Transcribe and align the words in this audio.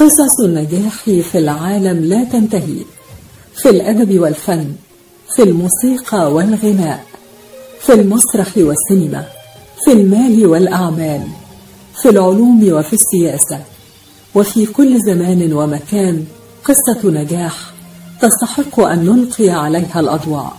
قصص 0.00 0.40
النجاح 0.40 1.04
في 1.04 1.38
العالم 1.38 2.04
لا 2.04 2.24
تنتهي. 2.24 2.84
في 3.54 3.70
الأدب 3.70 4.20
والفن 4.20 4.72
في 5.36 5.42
الموسيقى 5.42 6.32
والغناء 6.32 7.04
في 7.80 7.92
المسرح 7.92 8.48
والسينما 8.56 9.24
في 9.84 9.92
المال 9.92 10.46
والأعمال 10.46 11.22
في 12.02 12.08
العلوم 12.08 12.72
وفي 12.72 12.92
السياسة 12.92 13.60
وفي 14.34 14.66
كل 14.66 14.98
زمان 15.06 15.52
ومكان 15.52 16.24
قصة 16.64 17.10
نجاح 17.10 17.72
تستحق 18.20 18.80
أن 18.80 19.04
نلقي 19.04 19.50
عليها 19.50 20.00
الأضواء. 20.00 20.52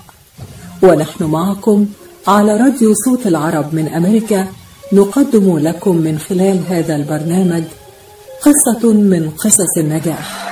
ونحن 0.84 1.23
معكم 1.23 1.86
على 2.28 2.58
راديو 2.58 2.94
صوت 3.06 3.28
العرب 3.28 3.73
من 3.73 3.88
أمريكا 3.88 4.48
نقدم 4.94 5.58
لكم 5.58 5.95
من 5.95 6.20
خلال 6.20 6.59
هذا 6.67 6.95
البرنامج 6.95 7.64
قصة 8.42 8.94
من 8.94 9.30
قصص 9.30 9.78
النجاح. 9.78 10.50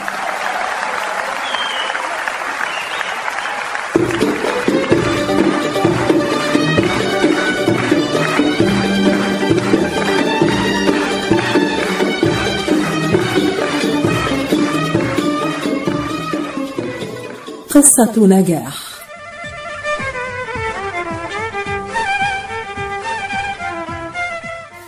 قصة 17.69 18.27
نجاح. 18.27 18.77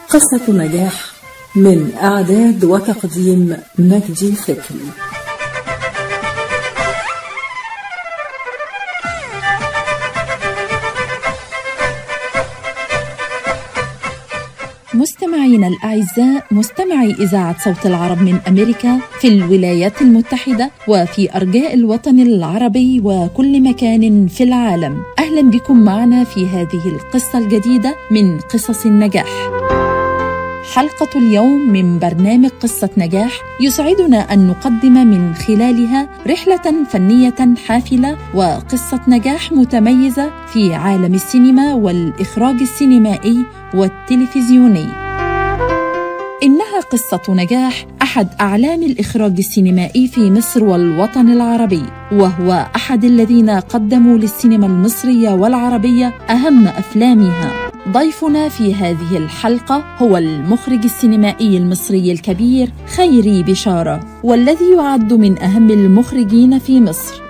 قصة 0.10 0.42
نجاح. 0.50 1.19
من 1.56 1.92
إعداد 2.02 2.66
وتقديم 2.66 3.58
مجدي 3.80 4.32
فكري 4.32 4.92
مستمعينا 14.94 15.68
الأعزاء 15.68 16.46
مستمعي 16.52 17.12
إذاعة 17.12 17.64
صوت 17.64 17.86
العرب 17.86 18.22
من 18.22 18.40
أمريكا 18.48 19.00
في 19.20 19.28
الولايات 19.28 20.02
المتحدة 20.02 20.72
وفي 20.88 21.36
أرجاء 21.36 21.74
الوطن 21.74 22.20
العربي 22.20 23.02
وكل 23.04 23.62
مكان 23.62 24.28
في 24.28 24.44
العالم. 24.44 25.04
أهلا 25.20 25.42
بكم 25.42 25.84
معنا 25.86 26.24
في 26.24 26.48
هذه 26.48 26.82
القصة 26.86 27.40
الجديدة 27.40 27.96
من 28.12 28.40
قصص 28.40 28.86
النجاح. 28.86 29.50
حلقة 30.76 31.08
اليوم 31.16 31.70
من 31.70 32.00
برنامج 32.00 32.50
قصة 32.50 32.90
نجاح 32.98 33.32
يسعدنا 33.62 34.34
أن 34.34 34.48
نقدم 34.48 34.94
من 34.94 35.34
خلالها 35.34 36.10
رحلة 36.28 36.86
فنية 36.90 37.56
حافلة 37.68 38.18
وقصة 38.34 39.00
نجاح 39.08 39.52
متميزة 39.52 40.32
في 40.54 40.74
عالم 40.74 41.14
السينما 41.14 41.74
والإخراج 41.74 42.56
السينمائي 42.62 43.46
والتلفزيوني. 43.74 44.86
إنها 46.44 46.80
قصة 46.92 47.22
نجاح 47.30 47.86
أحد 48.02 48.28
أعلام 48.42 48.84
الإخراج 48.84 49.36
السينمائي 49.38 50.08
في 50.08 50.32
مصر 50.32 50.64
والوطن 50.64 51.30
العربي، 51.30 51.84
وهو 52.12 52.68
أحد 52.76 53.04
الذين 53.04 53.50
قدموا 53.50 54.18
للسينما 54.18 54.66
المصرية 54.66 55.30
والعربية 55.30 56.14
أهم 56.30 56.68
أفلامها. 56.68 57.69
ضيفنا 57.88 58.50
في 58.50 58.76
هذه 58.76 59.18
الحلقة 59.18 59.84
هو 59.98 60.18
المخرج 60.18 60.84
السينمائي 60.84 61.58
المصري 61.58 62.12
الكبير 62.12 62.72
خيري 62.96 63.44
بشارة 63.44 64.00
والذي 64.24 64.72
يعد 64.78 65.14
من 65.14 65.42
أهم 65.42 65.70
المخرجين 65.70 66.60
في 66.60 66.82
مصر. 66.82 67.22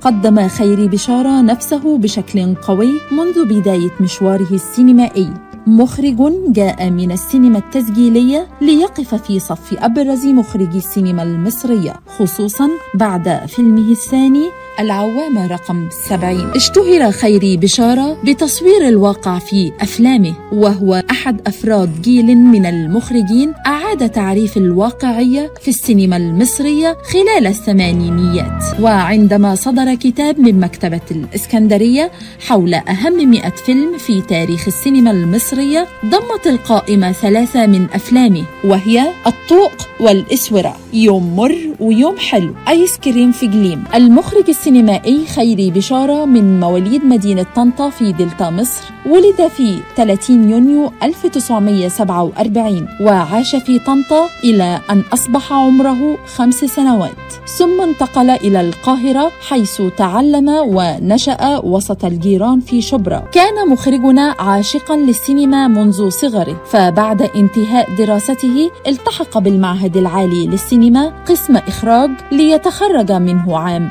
قدم 0.00 0.48
خيري 0.48 0.88
بشارة 0.88 1.40
نفسه 1.40 1.98
بشكل 1.98 2.54
قوي 2.54 2.92
منذ 3.12 3.44
بداية 3.44 3.90
مشواره 4.00 4.52
السينمائي. 4.52 5.34
مخرج 5.66 6.32
جاء 6.48 6.90
من 6.90 7.12
السينما 7.12 7.58
التسجيلية 7.58 8.48
ليقف 8.60 9.14
في 9.14 9.40
صف 9.40 9.74
أبرز 9.78 10.26
مخرجي 10.26 10.78
السينما 10.78 11.22
المصرية 11.22 12.00
خصوصا 12.18 12.70
بعد 12.94 13.46
فيلمه 13.46 13.90
الثاني 13.90 14.48
العوامة 14.80 15.46
رقم 15.46 15.88
70 16.08 16.50
اشتهر 16.54 17.10
خيري 17.10 17.56
بشارة 17.56 18.16
بتصوير 18.24 18.88
الواقع 18.88 19.38
في 19.38 19.72
أفلامه 19.80 20.34
وهو 20.52 21.02
أحد 21.10 21.40
أفراد 21.46 22.02
جيل 22.02 22.36
من 22.36 22.66
المخرجين 22.66 23.52
أعاد 23.66 24.10
تعريف 24.10 24.56
الواقعية 24.56 25.52
في 25.62 25.68
السينما 25.68 26.16
المصرية 26.16 26.96
خلال 27.12 27.46
الثمانينيات. 27.46 28.80
وعندما 28.80 29.54
صدر 29.54 29.94
كتاب 29.94 30.40
من 30.40 30.60
مكتبة 30.60 31.00
الإسكندرية 31.10 32.10
حول 32.46 32.74
أهم 32.74 33.30
100 33.30 33.50
فيلم 33.50 33.98
في 33.98 34.20
تاريخ 34.20 34.66
السينما 34.66 35.10
المصرية 35.10 35.86
ضمت 36.06 36.46
القائمة 36.46 37.12
ثلاثة 37.12 37.66
من 37.66 37.86
أفلامه 37.94 38.44
وهي 38.64 39.10
الطوق 39.26 39.72
والإسورة. 40.00 40.76
يوم 40.92 41.36
مر 41.36 41.56
ويوم 41.80 42.16
حلو. 42.18 42.54
آيس 42.68 42.98
كريم 42.98 43.32
في 43.32 43.46
جليم. 43.46 43.84
المخرج 43.94 44.48
السينمائي 44.68 45.26
خيري 45.26 45.70
بشارة 45.70 46.24
من 46.24 46.60
مواليد 46.60 47.04
مدينة 47.04 47.46
طنطا 47.56 47.90
في 47.90 48.12
دلتا 48.12 48.50
مصر. 48.50 48.82
ولد 49.06 49.48
في 49.48 49.78
30 49.96 50.50
يونيو 50.50 50.92
1947 51.02 52.88
وعاش 53.00 53.56
في 53.56 53.78
طنطا 53.78 54.28
إلى 54.44 54.80
أن 54.90 55.02
أصبح 55.12 55.52
عمره 55.52 56.18
خمس 56.26 56.54
سنوات. 56.54 57.10
ثم 57.58 57.80
انتقل 57.80 58.30
إلى 58.30 58.60
القاهرة 58.60 59.30
حيث 59.48 59.82
تعلم 59.96 60.48
ونشأ 60.48 61.60
وسط 61.64 62.04
الجيران 62.04 62.60
في 62.60 62.82
شبرا. 62.82 63.24
كان 63.32 63.68
مخرجنا 63.68 64.34
عاشقا 64.38 64.96
للسينما 64.96 65.68
منذ 65.68 66.08
صغره 66.08 66.62
فبعد 66.66 67.22
انتهاء 67.22 67.96
دراسته 67.98 68.70
التحق 68.86 69.38
بالمعهد 69.38 69.96
العالي 69.96 70.46
للسينما 70.46 71.24
قسم 71.28 71.56
إخراج 71.56 72.10
ليتخرج 72.32 73.12
منه 73.12 73.58
عام 73.58 73.90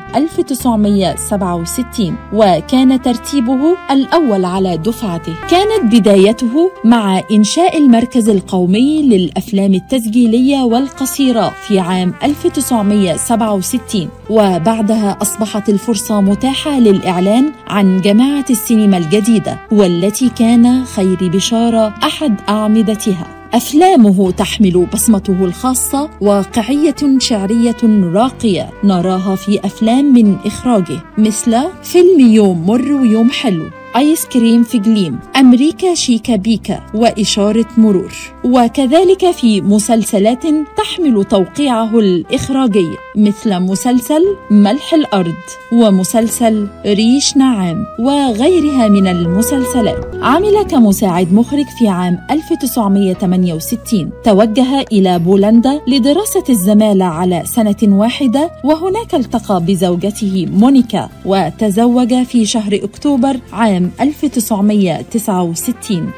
1967 0.76 2.16
وكان 2.32 3.02
ترتيبه 3.02 3.76
الأول 3.90 4.44
على 4.44 4.76
دفعته. 4.76 5.34
كانت 5.50 5.94
بدايته 5.94 6.70
مع 6.84 7.22
إنشاء 7.32 7.78
المركز 7.78 8.28
القومي 8.28 9.02
للأفلام 9.02 9.74
التسجيلية 9.74 10.62
والقصيرة 10.62 11.52
في 11.66 11.78
عام 11.78 12.14
1967 12.22 14.08
وبعدها 14.30 15.18
أصبحت 15.22 15.68
الفرصة 15.68 16.20
متاحة 16.20 16.78
للإعلان 16.78 17.52
عن 17.66 18.00
جماعة 18.00 18.44
السينما 18.50 18.96
الجديدة 18.96 19.58
والتي 19.72 20.28
كان 20.28 20.84
خير 20.84 21.18
بشارة 21.20 21.94
أحد 22.04 22.34
أعمدتها. 22.48 23.26
أفلامه 23.54 24.30
تحمل 24.30 24.86
بصمته 24.92 25.44
الخاصة 25.44 26.10
واقعية 26.20 27.18
شعرية 27.18 27.76
راقية. 28.14 28.70
نراها 28.84 29.36
في 29.36 29.60
أفلام 29.64 30.14
من 30.14 30.36
إخراجه 30.46 31.00
مثل 31.18 31.56
فيلم 31.82 32.20
يوم 32.20 32.66
مر 32.66 32.92
ويوم 32.92 33.30
حلو 33.30 33.64
آيس 33.96 34.26
كريم 34.26 34.62
في 34.62 34.78
جليم 34.78 35.18
أمريكا 35.36 35.94
شيكا 35.94 36.36
بيكا 36.36 36.80
وإشارة 36.94 37.66
مرور. 37.76 38.14
وكذلك 38.44 39.30
في 39.30 39.60
مسلسلات 39.60 40.42
تحمل 40.76 41.24
توقيعه 41.24 41.98
الإخراجي. 41.98 42.88
مثل 43.18 43.60
مسلسل 43.60 44.22
ملح 44.50 44.94
الأرض 44.94 45.34
ومسلسل 45.72 46.66
ريش 46.86 47.36
نعام 47.36 47.84
وغيرها 47.98 48.88
من 48.88 49.06
المسلسلات. 49.06 50.06
عمل 50.22 50.62
كمساعد 50.62 51.32
مخرج 51.32 51.64
في 51.78 51.88
عام 51.88 52.18
1968 52.30 54.10
توجه 54.24 54.80
إلى 54.92 55.18
بولندا 55.18 55.80
لدراسة 55.88 56.44
الزمالة 56.48 57.04
على 57.04 57.42
سنة 57.44 57.76
واحدة 57.82 58.50
وهناك 58.64 59.14
التقى 59.14 59.62
بزوجته 59.62 60.46
مونيكا 60.52 61.08
وتزوج 61.24 62.22
في 62.22 62.46
شهر 62.46 62.74
أكتوبر 62.74 63.36
عام 63.52 63.90
1969 64.00 66.10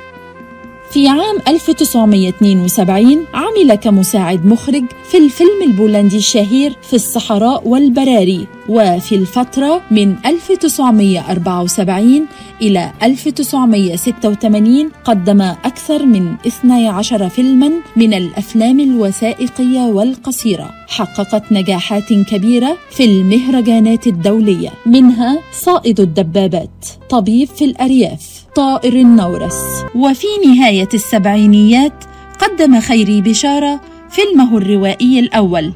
في 0.93 1.09
عام 1.09 1.37
1972 1.49 3.25
عمل 3.35 3.75
كمساعد 3.75 4.47
مخرج 4.47 4.85
في 5.11 5.19
الفيلم 5.19 5.63
البولندي 5.67 6.17
الشهير 6.17 6.77
في 6.83 6.95
الصحراء 6.95 7.69
والبراري 7.69 8.47
وفي 8.69 9.15
الفترة 9.15 9.83
من 9.91 10.17
1974 10.27 12.27
إلى 12.63 12.93
1986 13.03 14.91
قدم 15.05 15.41
أكثر 15.41 16.07
من 16.07 16.35
12 16.47 17.29
فيلما 17.29 17.71
من 17.97 18.15
الأفلام 18.15 18.81
الوثائقية 18.81 19.81
والقصيرة. 19.81 20.71
حققت 20.89 21.53
نجاحات 21.53 22.13
كبيرة 22.13 22.77
في 22.91 23.05
المهرجانات 23.05 24.07
الدولية 24.07 24.71
منها 24.87 25.39
صائد 25.53 26.01
الدبابات 26.01 26.87
طبيب 27.11 27.49
في 27.49 27.65
الأرياف. 27.65 28.40
طائر 28.55 28.93
النورس. 28.93 29.85
وفي 29.95 30.27
نهاية 30.47 30.89
السبعينيات 30.95 32.05
قدم 32.39 32.81
خيري 32.81 33.21
بشارة 33.21 33.81
فيلمه 34.11 34.57
الروائي 34.57 35.21
الأول 35.21 35.73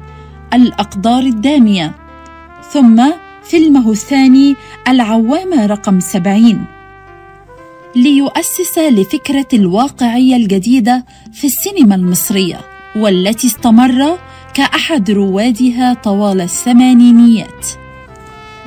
الأقدار 0.53 1.23
الدامية. 1.23 1.95
ثم 2.71 3.03
فيلمه 3.43 3.91
الثاني 3.91 4.55
العوامة 4.87 5.65
رقم 5.65 5.99
سبعين. 5.99 6.65
ليؤسس 7.95 8.77
لفكرة 8.77 9.47
الواقعية 9.53 10.35
الجديدة 10.35 11.05
في 11.33 11.47
السينما 11.47 11.95
المصرية 11.95 12.59
والتي 12.95 13.47
استمر 13.47 14.17
كأحد 14.53 15.11
روادها 15.11 15.93
طوال 15.93 16.41
الثمانينيات. 16.41 17.67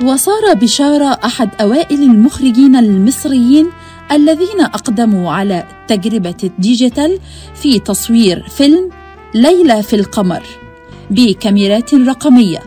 وصار 0.03 0.53
بشارة 0.53 1.19
أحد 1.25 1.49
أوائل 1.61 2.03
المخرجين 2.03 2.75
المصريين 2.75 3.69
الذين 4.11 4.61
أقدموا 4.61 5.31
على 5.31 5.63
تجربة 5.87 6.37
الديجيتال 6.43 7.19
في 7.55 7.79
تصوير 7.79 8.45
فيلم 8.49 8.89
ليلة 9.33 9.81
في 9.81 9.95
القمر 9.95 10.43
بكاميرات 11.11 11.93
رقمية 11.93 12.59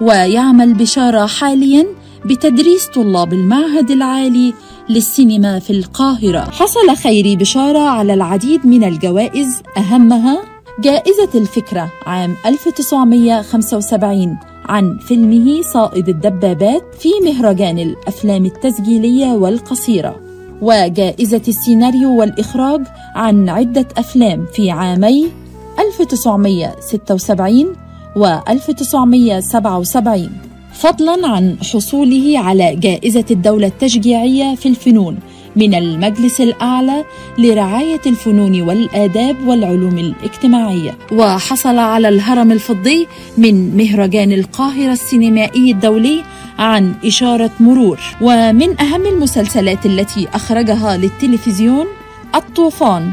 ويعمل 0.00 0.74
بشارة 0.74 1.26
حالياً 1.26 1.86
بتدريس 2.24 2.86
طلاب 2.86 3.32
المعهد 3.32 3.90
العالي 3.90 4.54
للسينما 4.88 5.58
في 5.58 5.70
القاهرة. 5.70 6.50
حصل 6.50 6.96
خيري 6.96 7.36
بشارة 7.36 7.78
على 7.78 8.14
العديد 8.14 8.66
من 8.66 8.84
الجوائز 8.84 9.62
أهمها 9.76 10.44
جائزة 10.80 11.28
الفكرة 11.34 11.92
عام 12.06 12.36
1975 12.46 14.38
عن 14.64 14.98
فيلمه 14.98 15.62
صائد 15.62 16.08
الدبابات 16.08 16.82
في 17.00 17.08
مهرجان 17.24 17.78
الأفلام 17.78 18.46
التسجيلية 18.46 19.26
والقصيرة. 19.26 20.31
وجائزة 20.62 21.42
السيناريو 21.48 22.20
والإخراج 22.20 22.80
عن 23.14 23.48
عدة 23.48 23.86
أفلام 23.96 24.46
في 24.54 24.70
عامي 24.70 25.30
1976 25.78 27.72
و 28.16 28.26
1977 28.48 30.30
فضلا 30.72 31.28
عن 31.28 31.56
حصوله 31.62 32.38
على 32.38 32.76
جائزة 32.76 33.24
الدولة 33.30 33.66
التشجيعية 33.66 34.54
في 34.54 34.68
الفنون. 34.68 35.18
من 35.56 35.74
المجلس 35.74 36.40
الأعلى 36.40 37.04
لرعاية 37.38 38.00
الفنون 38.06 38.62
والآداب 38.62 39.48
والعلوم 39.48 39.98
الاجتماعية. 39.98 40.98
وحصل 41.12 41.78
على 41.78 42.08
الهرم 42.08 42.52
الفضي 42.52 43.08
من 43.38 43.76
مهرجان 43.76 44.32
القاهرة 44.32 44.92
السينمائي 44.92 45.72
الدولي 45.72 46.24
عن 46.58 46.94
إشارة 47.04 47.50
مرور. 47.60 48.00
ومن 48.20 48.80
أهم 48.80 49.06
المسلسلات 49.06 49.86
التي 49.86 50.28
أخرجها 50.34 50.96
للتلفزيون 50.96 51.86
الطوفان 52.34 53.12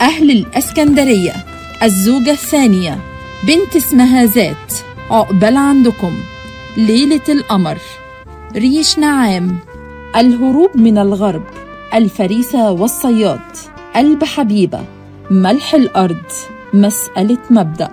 أهل 0.00 0.30
الأسكندرية 0.30 1.32
الزوجة 1.82 2.30
الثانية 2.30 2.98
بنت 3.46 3.76
اسمها 3.76 4.24
ذات 4.24 4.72
عقبال 5.10 5.56
عندكم 5.56 6.12
ليلة 6.76 7.20
القمر 7.28 7.78
ريش 8.56 8.98
نعام 8.98 9.58
الهروب 10.16 10.76
من 10.76 10.98
الغرب. 10.98 11.42
الفريسة 11.94 12.70
والصياد. 12.70 13.40
قلب 13.96 14.24
حبيبة. 14.24 14.84
ملح 15.30 15.74
الأرض. 15.74 16.24
مسألة 16.74 17.38
مبدأ. 17.50 17.90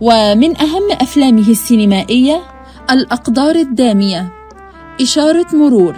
ومن 0.00 0.56
أهم 0.56 0.92
أفلامه 0.92 1.48
السينمائية 1.48 2.42
الأقدار 2.90 3.54
الدامية. 3.54 4.32
إشارة 5.00 5.46
مرور. 5.52 5.94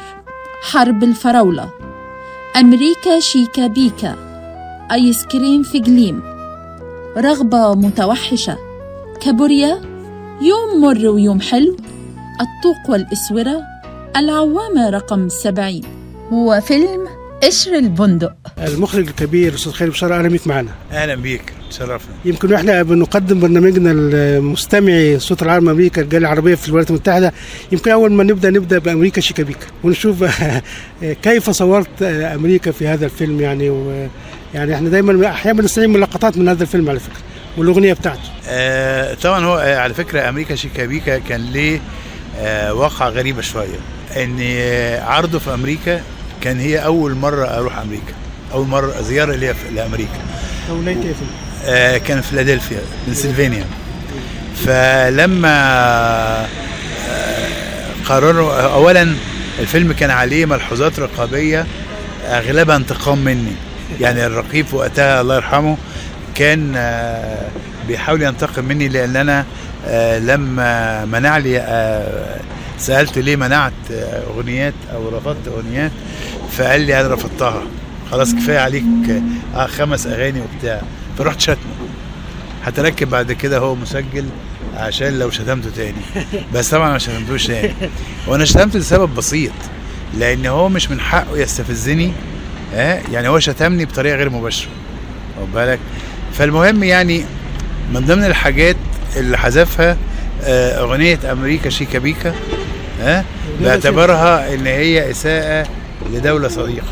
حرب 0.63 1.05
الفراولة. 1.05 1.71
أمريكا 2.57 3.21
شيكا 3.21 3.67
بيكا. 3.67 4.17
آيس 4.93 5.27
كريم 5.27 5.63
في 5.63 5.79
جليم. 5.79 6.23
رغبة 7.17 7.75
متوحشة. 7.75 8.59
كابوريا. 9.21 9.81
يوم 10.41 10.81
مر 10.81 11.09
ويوم 11.09 11.41
حلو. 11.41 11.77
الطوق 12.41 12.91
والإسورة. 12.91 13.63
العوامة 14.17 14.91
رقم 14.91 15.29
سبعين. 15.29 15.96
وفيلم 16.33 17.09
قشر 17.43 17.75
البندق. 17.75 18.33
المخرج 18.59 19.09
الكبير 19.09 19.55
أستاذ 19.55 19.73
خالد 19.73 19.91
بشاره 19.91 20.15
أهلا 20.19 20.29
بيك 20.29 20.47
معنا. 20.47 20.71
أهلا 20.93 21.15
بيك 21.15 21.53
تشرفنا 21.71 22.15
يمكن 22.25 22.53
إحنا 22.53 22.83
بنقدم 22.83 23.41
برنامجنا 23.41 23.91
المستمعي 23.93 25.19
صوت 25.19 25.43
العالم 25.43 25.69
أمريكا 25.69 26.03
الجالية 26.03 26.27
العربية 26.27 26.55
في 26.55 26.69
الولايات 26.69 26.91
المتحدة. 26.91 27.33
يمكن 27.73 27.91
أول 27.91 28.13
ما 28.13 28.25
نبدأ 28.25 28.51
نبدأ 28.51 28.79
بأمريكا 28.79 29.21
شيكابيكا 29.21 29.67
ونشوف 29.85 30.25
كيف 31.23 31.51
صورت 31.51 32.03
أمريكا 32.03 32.71
في 32.71 32.89
هذا 32.89 33.05
الفيلم 33.05 33.41
يعني 33.41 33.71
و 33.71 34.09
يعني 34.55 34.75
إحنا 34.75 34.89
دايما 34.89 35.29
أحيانا 35.29 35.61
بنستعين 35.61 35.91
من 35.91 36.01
لقطات 36.01 36.39
من 36.39 36.49
هذا 36.49 36.63
الفيلم 36.63 36.91
على 36.91 37.01
فكرة 37.01 37.23
والأغنية 37.59 37.93
بتاعته. 37.93 38.31
آه 38.49 39.15
طبعا 39.15 39.45
هو 39.45 39.59
آه 39.59 39.79
على 39.79 39.95
فكرة 39.95 40.29
أمريكا 40.29 40.55
شيكابيكا 40.55 41.19
كان 41.19 41.41
ليه 41.41 41.81
آه 42.39 42.75
واقعة 42.75 43.09
غريبة 43.09 43.43
شوية. 43.43 43.79
إن 44.17 44.39
عرضه 45.03 45.39
في 45.39 45.55
أمريكا 45.55 46.03
كان 46.41 46.61
هي 46.61 46.79
أول 46.79 47.15
مرة 47.15 47.45
أروح 47.47 47.79
أمريكا. 47.79 48.13
أول 48.53 48.67
مرة 48.67 49.01
زيارة 49.01 49.35
ليا 49.35 49.55
لأمريكا. 49.75 50.19
ولايه 50.71 50.97
إيه 50.97 51.15
آه 51.65 51.99
كان 51.99 52.21
في 52.21 52.29
فيلادلفيا 52.29 52.81
بنسلفانيا. 53.07 53.65
فلما 54.67 55.57
آه 57.11 57.47
قرروا 58.09 58.61
اولا 58.61 59.15
الفيلم 59.59 59.93
كان 59.93 60.11
عليه 60.11 60.47
ملحوظات 60.47 60.99
رقابية 60.99 61.67
أغلبها 62.27 62.77
انتقام 62.77 63.19
مني. 63.19 63.53
يعني 64.01 64.27
الرقيب 64.27 64.67
وقتها 64.73 65.21
الله 65.21 65.37
يرحمه 65.37 65.77
كان 66.35 66.75
آه 66.77 67.49
بيحاول 67.89 68.23
ينتقم 68.23 68.65
مني 68.65 68.89
لأن 68.89 69.17
أنا 69.17 69.45
آه 69.87 70.19
لما 70.19 71.05
منع 71.05 71.39
لي 71.39 71.59
آه 71.59 72.41
سالته 72.79 73.21
ليه 73.21 73.37
منعت 73.37 73.73
أغنيات 74.27 74.75
أو 74.95 75.09
رفضت 75.09 75.49
أغنيات 75.49 75.93
فقال 76.53 76.81
لي 76.81 77.01
أنا 77.01 77.15
رفضتها؟ 77.15 77.63
خلاص 78.11 78.35
كفاية 78.35 78.59
عليك 78.59 78.85
آه 79.55 79.67
خمس 79.67 80.07
أغاني 80.07 80.41
وبتاع. 80.41 80.83
فرحت 81.19 81.41
شتمه. 81.41 81.57
هتركب 82.65 83.11
بعد 83.11 83.33
كده 83.33 83.59
هو 83.59 83.75
مسجل 83.75 84.25
عشان 84.77 85.19
لو 85.19 85.31
شتمته 85.31 85.71
تاني. 85.77 86.01
بس 86.55 86.71
طبعا 86.71 86.93
ما 86.93 86.99
شتمتوش 86.99 87.47
تاني. 87.47 87.75
وأنا 88.27 88.45
شتمته 88.45 88.79
لسبب 88.79 89.15
بسيط 89.15 89.53
لأن 90.19 90.47
هو 90.47 90.69
مش 90.69 90.91
من 90.91 91.01
حقه 91.01 91.39
يستفزني 91.39 92.13
آه 92.75 93.01
يعني 93.13 93.29
هو 93.29 93.39
شتمني 93.39 93.85
بطريقة 93.85 94.17
غير 94.17 94.31
مباشرة. 94.31 94.71
واخد 95.41 95.53
بالك؟ 95.53 95.79
فالمهم 96.33 96.85
يعني 96.85 97.25
من 97.95 98.01
ضمن 98.01 98.25
الحاجات 98.25 98.77
اللي 99.17 99.39
حذفها 99.39 99.97
آه 100.45 100.81
أغنية 100.81 101.19
أمريكا 101.33 101.71
شيكا 101.71 101.99
بيكا 101.99 102.35
ها؟ 103.01 103.25
باعتبارها 103.61 104.55
إن 104.55 104.67
هي 104.67 105.11
إساءة 105.11 105.67
لدولة 106.13 106.49
صديقة. 106.49 106.87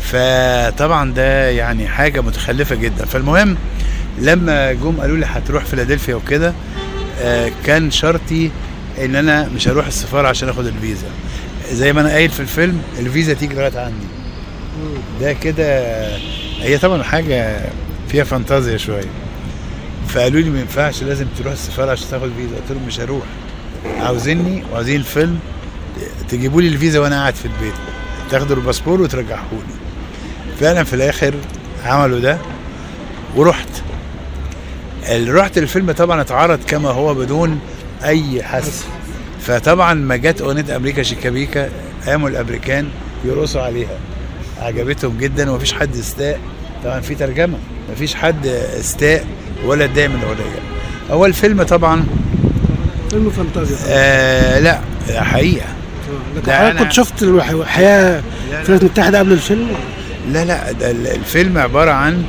فطبعا 0.00 1.12
ده 1.12 1.50
يعني 1.50 1.88
حاجة 1.88 2.20
متخلفة 2.20 2.74
جدا. 2.74 3.04
فالمهم 3.04 3.56
لما 4.18 4.72
جم 4.72 5.00
قالوا 5.00 5.16
لي 5.16 5.26
هتروح 5.26 5.64
فيلادلفيا 5.64 6.14
وكده 6.14 6.52
آه 7.20 7.52
كان 7.66 7.90
شرطي 7.90 8.50
إن 9.04 9.16
أنا 9.16 9.48
مش 9.54 9.68
هروح 9.68 9.86
السفارة 9.86 10.28
عشان 10.28 10.48
آخد 10.48 10.66
الفيزا. 10.66 11.06
زي 11.72 11.92
ما 11.92 12.00
أنا 12.00 12.08
قايل 12.08 12.30
في 12.30 12.40
الفيلم 12.40 12.82
الفيزا 12.98 13.32
تيجي 13.34 13.54
لغاية 13.54 13.78
عندي. 13.78 14.06
ده 15.20 15.32
كده 15.32 15.82
هي 16.60 16.78
طبعا 16.78 17.02
حاجة 17.02 17.60
فيها 18.08 18.24
فانتازيا 18.24 18.76
شوية. 18.76 19.10
فقالوا 20.08 20.40
لي 20.40 20.50
ما 20.50 20.60
ينفعش 20.60 21.02
لازم 21.02 21.26
تروح 21.38 21.52
السفارة 21.52 21.90
عشان 21.90 22.06
تاخد 22.10 22.30
فيزا. 22.36 22.56
قلت 22.56 22.70
لهم 22.70 22.86
مش 22.86 23.00
هروح. 23.00 23.24
عاوزيني 23.86 24.62
وعاوزين 24.72 24.96
الفيلم 24.96 25.38
تجيبوا 26.28 26.62
لي 26.62 26.68
الفيزا 26.68 27.00
وأنا 27.00 27.20
قاعد 27.20 27.34
في 27.34 27.44
البيت. 27.44 27.74
تاخدوا 28.30 28.56
الباسبور 28.56 29.00
وترجعوه 29.02 29.40
لي 29.52 29.74
فعلا 30.60 30.84
في 30.84 30.94
الآخر 30.94 31.34
عملوا 31.84 32.20
ده 32.20 32.38
ورحت. 33.36 33.68
رحت 35.10 35.58
الفيلم 35.58 35.92
طبعا 35.92 36.20
اتعرض 36.20 36.58
كما 36.66 36.88
هو 36.90 37.14
بدون 37.14 37.60
أي 38.04 38.42
حس. 38.42 38.84
فطبعا 39.40 39.94
ما 39.94 40.16
جت 40.16 40.40
أغنية 40.40 40.76
أمريكا 40.76 41.02
شيكابيكا 41.02 41.68
قاموا 42.06 42.28
الأمريكان 42.28 42.88
يرقصوا 43.24 43.62
عليها. 43.62 43.98
عجبتهم 44.58 45.18
جدا 45.18 45.50
ومفيش 45.50 45.72
حد 45.72 45.96
استاء. 45.96 46.40
طبعا 46.84 47.00
في 47.00 47.14
ترجمة. 47.14 47.58
مفيش 47.92 48.14
حد 48.14 48.46
استاء 48.46 49.26
ولا 49.64 49.84
اتضايق 49.84 50.10
من 50.10 50.16
الأغنية. 50.16 50.60
هو 51.10 51.26
الفيلم 51.26 51.62
طبعا 51.62 52.06
فيلم 53.10 53.30
فانتازيا. 53.30 53.76
آه 53.88 54.58
لا 54.60 54.80
حقيقة. 55.10 55.66
لكن 56.36 56.52
حضرتك 56.52 56.78
كنت 56.78 56.92
شفت 56.92 57.22
الحياة 57.22 58.20
في 58.20 58.68
الولايات 58.68 58.82
المتحده 58.82 59.18
قبل 59.18 59.32
الفيلم؟ 59.32 59.68
لا 60.32 60.44
لا 60.44 60.72
ده 60.72 60.90
الفيلم 60.90 61.58
عبارة 61.58 61.90
عن 61.90 62.24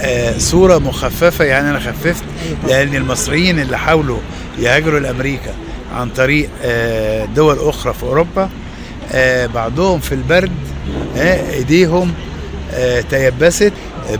آه 0.00 0.38
صورة 0.38 0.78
مخففة 0.78 1.44
يعني 1.44 1.70
أنا 1.70 1.78
خففت 1.78 2.24
لأن 2.68 2.94
المصريين 2.94 3.58
اللي 3.60 3.78
حاولوا 3.78 4.18
يهاجروا 4.58 5.00
لأمريكا 5.00 5.54
عن 5.96 6.08
طريق 6.10 6.48
آه 6.64 7.24
دول 7.24 7.58
أخرى 7.68 7.94
في 7.94 8.02
أوروبا 8.02 8.50
آه 9.12 9.46
بعضهم 9.46 10.00
في 10.00 10.12
البرد 10.12 10.52
إيديهم 11.16 12.14
تيبست 13.10 13.72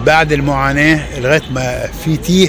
بعد 0.06 0.32
المعاناة 0.32 1.20
لغاية 1.20 1.42
ما 1.54 1.86
في 2.04 2.16
تيه 2.16 2.48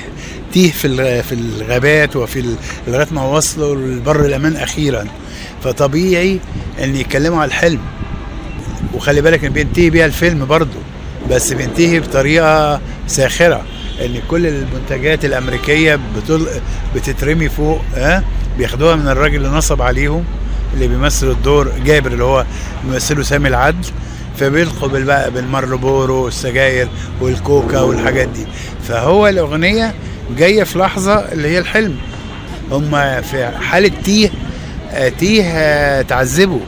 تيه 0.53 0.71
في 0.71 1.23
في 1.23 1.31
الغابات 1.31 2.15
وفي 2.15 2.55
لغاية 2.87 3.07
ما 3.11 3.23
وصلوا 3.23 3.75
لبر 3.75 4.25
الأمان 4.25 4.55
أخيرا. 4.55 5.07
فطبيعي 5.63 6.39
إن 6.83 6.95
يتكلموا 6.95 7.41
على 7.41 7.47
الحلم. 7.47 7.79
وخلي 8.93 9.21
بالك 9.21 9.45
إن 9.45 9.53
بينتهي 9.53 9.89
بيها 9.89 10.05
الفيلم 10.05 10.45
برضه. 10.45 10.79
بس 11.31 11.53
بينتهي 11.53 11.99
بطريقة 11.99 12.81
ساخرة. 13.07 13.63
إن 14.05 14.21
كل 14.27 14.47
المنتجات 14.47 15.25
الأمريكية 15.25 15.99
بتل... 16.17 16.47
بتترمي 16.95 17.49
فوق 17.49 17.81
ها؟ 17.95 18.23
بياخدوها 18.57 18.95
من 18.95 19.07
الراجل 19.07 19.35
اللي 19.35 19.49
نصب 19.49 19.81
عليهم 19.81 20.23
اللي 20.73 20.87
بيمثل 20.87 21.31
الدور 21.31 21.71
جابر 21.85 22.11
اللي 22.11 22.23
هو 22.23 22.45
بيمثله 22.85 23.23
سامي 23.23 23.47
العدل. 23.47 23.87
فبيلقوا 24.37 24.87
بالمارلبورو 25.29 26.25
والسجاير 26.25 26.87
والكوكا 27.21 27.81
والحاجات 27.81 28.27
دي. 28.27 28.45
فهو 28.87 29.27
الأغنية 29.27 29.93
جاية 30.37 30.63
في 30.63 30.79
لحظة 30.79 31.13
اللي 31.13 31.47
هي 31.47 31.59
الحلم. 31.59 31.97
هم 32.71 33.21
في 33.21 33.47
حالة 33.61 33.91
تيه 34.03 34.29
آه، 34.91 35.09
تيه 35.09 35.43
آه، 35.45 36.01
تعذبوا 36.01 36.59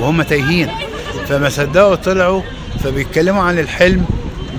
وهم 0.00 0.22
تايهين. 0.22 0.68
فما 1.28 1.48
صدقوا 1.48 1.94
طلعوا 1.94 2.42
فبيتكلموا 2.84 3.42
عن 3.42 3.58
الحلم 3.58 4.04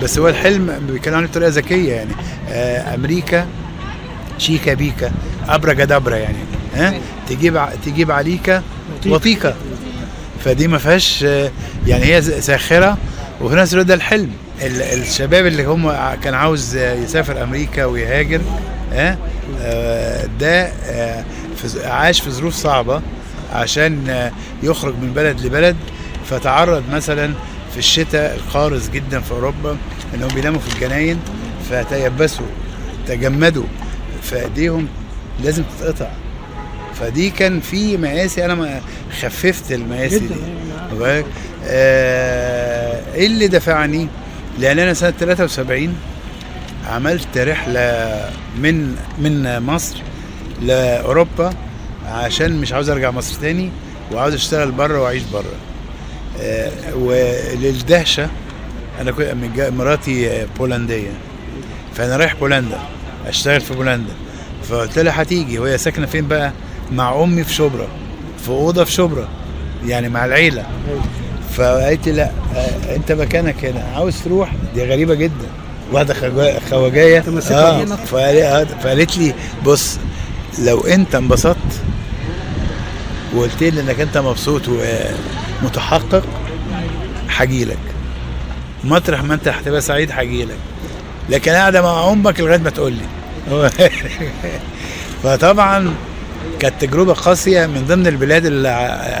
بس 0.02 0.18
هو 0.18 0.28
الحلم 0.28 0.80
بيتكلموا 0.90 1.18
عنه 1.18 1.26
بطريقه 1.28 1.48
ذكيه 1.50 1.92
يعني. 1.92 2.10
آه، 2.50 2.94
أمريكا 2.94 3.46
شيكا 4.38 4.74
بيكا 4.74 5.12
أبرا 5.48 5.72
جدابرا 5.72 6.16
يعني. 6.16 6.36
ها؟ 6.76 6.94
تجيب 7.28 7.60
تجيب 7.86 8.10
عليكا 8.10 8.62
وطيكا. 9.06 9.56
فدي 10.44 10.68
ما 10.68 10.78
فيهاش 10.78 11.22
يعني 11.86 12.04
هي 12.04 12.22
ساخرة 12.22 12.98
وفي 13.40 13.54
نفس 13.56 13.72
الوقت 13.72 13.86
ده 13.86 13.94
الحلم. 13.94 14.22
ال- 14.24 14.43
الشباب 14.62 15.46
اللي 15.46 15.64
هم 15.64 15.92
كان 16.22 16.34
عاوز 16.34 16.76
يسافر 16.76 17.42
أمريكا 17.42 17.84
ويهاجر 17.84 18.40
ها 18.92 19.18
آه، 19.60 20.26
ده 20.40 20.62
آه، 20.66 21.24
عاش 21.84 22.20
في 22.20 22.30
ظروف 22.30 22.54
صعبة 22.54 23.02
عشان 23.52 24.08
آه، 24.08 24.32
يخرج 24.62 24.94
من 25.02 25.12
بلد 25.12 25.40
لبلد 25.40 25.76
فتعرض 26.30 26.82
مثلا 26.92 27.32
في 27.72 27.78
الشتاء 27.78 28.34
القارس 28.34 28.88
جدا 28.90 29.20
في 29.20 29.32
أوروبا 29.32 29.76
إنهم 30.14 30.28
بيناموا 30.28 30.60
في 30.60 30.74
الجناين 30.74 31.20
فتيبسوا 31.70 32.46
تجمدوا 33.08 33.64
فإيديهم 34.22 34.88
لازم 35.44 35.62
تتقطع. 35.78 36.08
فدي 36.94 37.30
كان 37.30 37.60
في 37.60 37.96
مقاسي 37.96 38.44
أنا 38.44 38.54
ما 38.54 38.80
خففت 39.20 39.72
المقاسي 39.72 40.18
دي؟ 40.18 40.34
آه، 41.64 43.14
إيه 43.14 43.26
اللي 43.26 43.48
دفعني؟ 43.48 44.08
لأن 44.58 44.78
أنا 44.78 44.94
سنة 44.94 45.10
73 45.10 45.94
عملت 46.90 47.38
رحلة 47.38 48.30
من 48.58 48.96
من 49.18 49.60
مصر 49.62 49.96
لأوروبا 50.62 51.54
عشان 52.06 52.56
مش 52.60 52.72
عاوز 52.72 52.90
أرجع 52.90 53.10
مصر 53.10 53.40
تاني 53.40 53.70
وعاوز 54.12 54.34
أشتغل 54.34 54.70
بره 54.70 55.00
وأعيش 55.02 55.22
بره. 55.32 55.54
آه، 56.40 56.70
وللدهشة 56.94 58.28
أنا 59.00 59.14
مراتي 59.70 60.46
بولندية. 60.58 61.10
فأنا 61.94 62.16
رايح 62.16 62.34
بولندا 62.34 62.78
أشتغل 63.26 63.60
في 63.60 63.74
بولندا. 63.74 64.12
فقلت 64.68 64.98
لها 64.98 65.22
هتيجي 65.22 65.58
وهي 65.58 65.78
ساكنة 65.78 66.06
فين 66.06 66.28
بقى؟ 66.28 66.52
مع 66.92 67.22
أمي 67.22 67.44
في 67.44 67.54
شبرا 67.54 67.88
في 68.44 68.48
أوضة 68.48 68.84
في 68.84 68.92
شبرا 68.92 69.28
يعني 69.86 70.08
مع 70.08 70.24
العيلة. 70.24 70.66
فقالت 71.56 72.06
لي 72.08 72.12
لا 72.12 72.30
آه، 72.56 72.96
انت 72.96 73.12
مكانك 73.12 73.64
هنا. 73.64 73.84
عاوز 73.94 74.22
تروح؟ 74.24 74.52
دي 74.74 74.84
غريبة 74.84 75.14
جدا. 75.14 75.46
واحدة 75.92 76.14
خوا- 76.14 76.70
خواجايه 76.70 77.20
آه 77.20 78.60
آه، 78.60 78.64
فقالت 78.82 79.18
لي 79.18 79.34
بص 79.64 79.98
لو 80.58 80.80
انت 80.80 81.14
انبسطت 81.14 81.80
وقلت 83.34 83.62
لي 83.62 83.80
انك 83.80 84.00
انت 84.00 84.18
مبسوط 84.18 84.62
ومتحقق 85.62 86.22
هجيلك. 87.28 87.78
مطرح 88.84 89.22
ما 89.22 89.34
انت 89.34 89.48
هتبقى 89.48 89.80
سعيد 89.80 90.10
هجيلك. 90.12 90.56
لكن 91.28 91.52
قاعدة 91.52 91.82
مع 91.82 92.12
أمك 92.12 92.40
لغاية 92.40 92.58
ما 92.58 92.70
تقول 92.70 92.92
لي. 92.92 93.04
فطبعا 95.22 95.94
كانت 96.60 96.74
تجربة 96.80 97.12
قاسية 97.12 97.66
من 97.66 97.84
ضمن 97.88 98.06
البلاد 98.06 98.46
اللي 98.46 98.68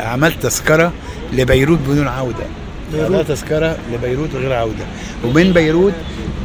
عملت 0.06 0.42
تذكرة 0.42 0.92
لبيروت 1.34 1.78
بدون 1.78 2.08
عودة. 2.08 2.46
لا 2.92 3.22
تذكرة 3.22 3.78
لبيروت 3.92 4.34
غير 4.34 4.52
عودة. 4.52 4.84
ومن 5.24 5.52
بيروت 5.52 5.92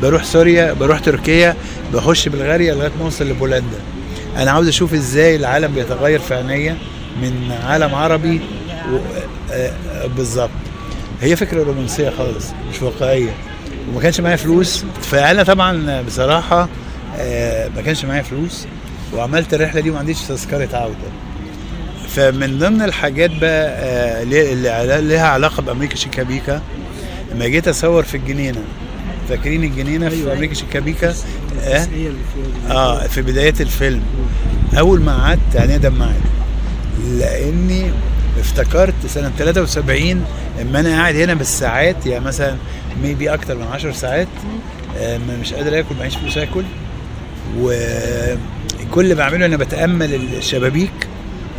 بروح 0.02 0.24
سوريا 0.24 0.74
بروح 0.74 1.00
تركيا 1.00 1.56
بخش 1.94 2.28
بلغاريا 2.28 2.74
لغاية 2.76 2.92
ما 3.00 3.06
أوصل 3.06 3.26
لبولندا. 3.26 3.80
أنا 4.38 4.52
عاوز 4.52 4.68
أشوف 4.68 4.94
إزاي 4.94 5.36
العالم 5.36 5.74
بيتغير 5.74 6.20
في 6.20 6.36
عينيا 6.36 6.78
من 7.22 7.52
عالم 7.64 7.96
عربي 7.96 8.42
و... 8.92 8.98
آه، 9.52 9.72
آه، 9.92 10.08
بالظبط. 10.08 10.50
هي 11.22 11.36
فكرة 11.36 11.64
رومانسية 11.64 12.10
خالص 12.10 12.46
مش 12.70 12.82
واقعية. 12.82 13.32
وما 13.92 14.02
كانش 14.02 14.20
معايا 14.20 14.36
فلوس. 14.36 14.86
فأنا 15.02 15.44
طبعا 15.44 16.02
بصراحة 16.02 16.70
آه، 17.18 17.70
ما 17.76 17.82
كانش 17.82 18.06
معايا 18.06 18.22
فلوس. 18.22 18.68
وعملت 19.14 19.54
الرحلة 19.54 19.82
دي 19.82 19.90
وما 19.90 20.00
عنديش 20.00 20.22
تذكرة 20.22 20.76
عودة. 20.78 21.10
فمن 22.20 22.60
ضمن 22.60 22.82
الحاجات 22.82 23.32
بقى 23.42 23.70
آه، 23.70 24.24
اللي 24.24 25.16
لها 25.16 25.28
علاقة 25.28 25.62
بأمريكا 25.62 25.96
شيكابيكا 25.96 26.62
لما 27.32 27.48
جيت 27.48 27.68
أصور 27.68 28.04
في 28.04 28.18
الجنينة. 28.18 28.64
فاكرين 29.30 29.64
الجنينة 29.64 30.10
في 30.10 30.34
أمريكا 30.34 30.54
شيكابيكا؟ 30.54 31.14
آه؟ 31.64 31.88
آه 32.70 33.08
في 33.08 33.22
بداية 33.22 33.54
الفيلم. 33.60 34.02
أول 34.80 35.02
ما 35.02 35.24
قعدت 35.24 35.56
عينيا 35.56 35.78
دمعت. 35.78 36.16
لأني 37.20 37.92
افتكرت 38.40 38.94
سنة 39.08 39.32
73 39.38 40.26
إما 40.62 40.80
أنا 40.80 40.90
قاعد 40.90 41.16
هنا 41.16 41.34
بالساعات 41.34 42.06
يعني 42.06 42.26
مثلا 42.26 42.56
ميبي 43.04 43.34
أكتر 43.34 43.56
من 43.56 43.64
10 43.74 43.92
ساعات 43.92 44.28
آه، 44.98 45.20
مش 45.42 45.54
قادر 45.54 45.80
آكل 45.80 45.96
معيش 46.00 46.16
فلوس 46.16 46.38
آكل. 46.38 46.64
وكل 47.60 49.04
اللي 49.04 49.16
بعمله 49.16 49.46
أنا 49.46 49.58
بتأمل 49.58 50.16
الشبابيك. 50.38 50.92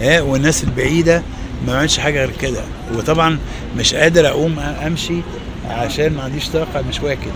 ها 0.00 0.20
والناس 0.20 0.64
البعيدة 0.64 1.22
ما 1.66 1.72
بعملش 1.72 1.98
حاجة 1.98 2.18
غير 2.18 2.30
كده. 2.40 2.60
وطبعا 2.94 3.38
مش 3.78 3.94
قادر 3.94 4.28
أقوم 4.28 4.58
أمشي 4.58 5.20
عشان 5.70 6.12
ما 6.14 6.22
عنديش 6.22 6.48
طاقة 6.48 6.82
مش 6.88 7.00
واكل 7.00 7.30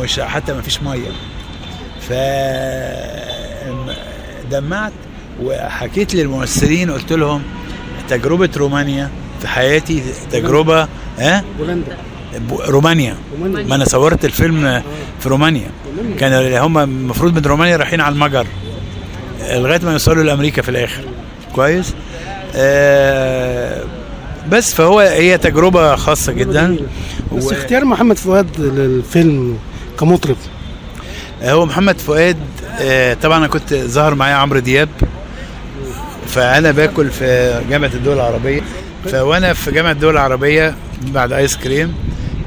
مش 0.00 0.20
حتى 0.20 0.52
ما 0.52 0.62
فيش 0.62 0.82
مية. 0.82 1.08
ف 2.08 2.12
دمعت 4.50 4.92
وحكيت 5.42 6.14
للممثلين 6.14 6.90
قلت 6.90 7.12
لهم 7.12 7.42
تجربة 8.08 8.48
رومانيا 8.56 9.10
في 9.40 9.48
حياتي 9.48 10.02
تجربة 10.32 10.88
ها 11.18 11.44
بولندا. 11.58 11.96
ب- 12.50 12.52
رومانيا. 12.60 13.16
رومانيا. 13.40 13.68
ما 13.68 13.74
أنا 13.74 13.84
صورت 13.84 14.24
الفيلم 14.24 14.82
في 15.20 15.28
رومانيا. 15.28 15.70
كان 16.20 16.54
هم 16.56 16.78
المفروض 16.78 17.34
من 17.34 17.42
رومانيا 17.44 17.76
رايحين 17.76 18.00
على 18.00 18.12
المجر 18.12 18.46
لغاية 19.50 19.80
ما 19.84 19.92
يوصلوا 19.92 20.22
لأمريكا 20.24 20.62
في 20.62 20.68
الآخر. 20.68 21.04
كويس. 21.56 21.94
آه 22.56 23.82
بس 24.50 24.74
فهو 24.74 25.00
هي 25.00 25.38
تجربة 25.38 25.96
خاصة 25.96 26.32
جدا. 26.32 26.76
بس 27.36 27.44
و- 27.44 27.50
اختيار 27.50 27.84
محمد 27.84 28.16
فؤاد 28.18 28.60
للفيلم 28.60 29.58
كمطرب. 30.00 30.36
هو 31.42 31.66
محمد 31.66 31.98
فؤاد 31.98 32.36
آه، 32.80 33.14
طبعا 33.14 33.38
أنا 33.38 33.46
كنت 33.46 33.74
ظهر 33.74 34.14
معايا 34.14 34.34
عمرو 34.34 34.58
دياب. 34.58 34.88
فأنا 36.28 36.70
باكل 36.70 37.10
في 37.10 37.60
جامعة 37.70 37.90
الدول 37.94 38.14
العربية. 38.14 38.60
فوأنا 39.04 39.52
في 39.52 39.70
جامعة 39.70 39.90
الدول 39.92 40.12
العربية 40.14 40.74
بعد 41.02 41.32
آيس 41.32 41.56
كريم. 41.56 41.94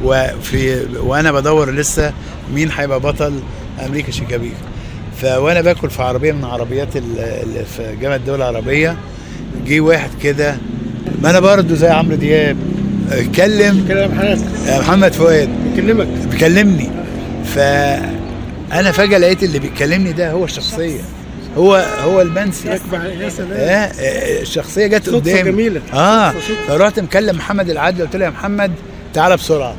وفي 0.03 0.85
وأنا 0.99 1.31
بدور 1.31 1.71
لسه 1.71 2.13
مين 2.53 2.71
هيبقى 2.77 2.99
بطل 2.99 3.39
أمريكا 3.85 4.11
شيكابيكا 4.11 4.55
فوانا 5.21 5.61
باكل 5.61 5.89
في 5.89 6.01
عربية 6.03 6.31
من 6.31 6.43
عربيات 6.45 6.95
ال- 6.95 7.19
اللي 7.19 7.65
في 7.77 7.95
جامعة 8.01 8.15
الدول 8.15 8.35
العربية. 8.41 8.95
جه 9.65 9.79
واحد 9.79 10.09
كده 10.23 10.57
ما 11.21 11.29
أنا 11.29 11.39
برضه 11.39 11.75
زي 11.75 11.88
عمرو 11.88 12.15
دياب. 12.15 12.57
اتكلم. 13.11 13.85
يا 14.67 14.79
محمد 14.79 15.13
فؤاد. 15.13 15.49
بكلمك 15.73 16.07
بيكلمني 16.07 16.89
فانا 17.45 18.91
فجأة 18.91 19.17
لقيت 19.17 19.43
اللي 19.43 19.59
بيكلمني 19.59 20.11
ده 20.11 20.31
هو 20.31 20.45
الشخصية. 20.45 21.01
هو 21.57 21.75
هو 22.03 22.21
المنسي. 22.21 22.67
يا 22.69 23.29
سلام 23.29 23.51
آه 23.51 23.55
آه، 23.55 24.41
الشخصية 24.41 24.88
جت 24.88 25.09
قدامي. 25.09 25.41
جميلة. 25.51 25.81
آه. 25.93 26.33
فرحت 26.67 26.99
مكلم 26.99 27.35
محمد 27.38 27.69
العدل. 27.69 28.01
قلت 28.01 28.15
له 28.15 28.25
يا 28.25 28.29
محمد 28.29 28.71
تعالى 29.13 29.35
بسرعة. 29.35 29.75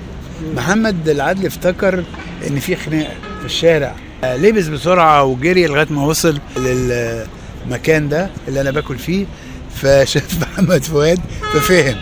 محمد 0.57 1.09
العدل 1.09 1.47
افتكر 1.47 2.05
إن 2.47 2.59
في 2.59 2.77
خناقة 2.77 3.13
في 3.41 3.47
الشارع. 3.47 3.89
آه، 3.89 4.10
لبس 4.25 4.67
بسرعة 4.67 5.25
وجري 5.25 5.67
لغاية 5.67 5.87
ما 5.91 6.05
وصل 6.05 6.39
للمكان 6.57 8.09
ده 8.09 8.31
اللي 8.49 8.61
أنا 8.61 8.71
باكل 8.71 8.99
فيه 8.99 9.27
فشاف 9.75 10.39
محمد 10.43 10.83
فؤاد 10.85 11.19
ففهم. 11.53 11.97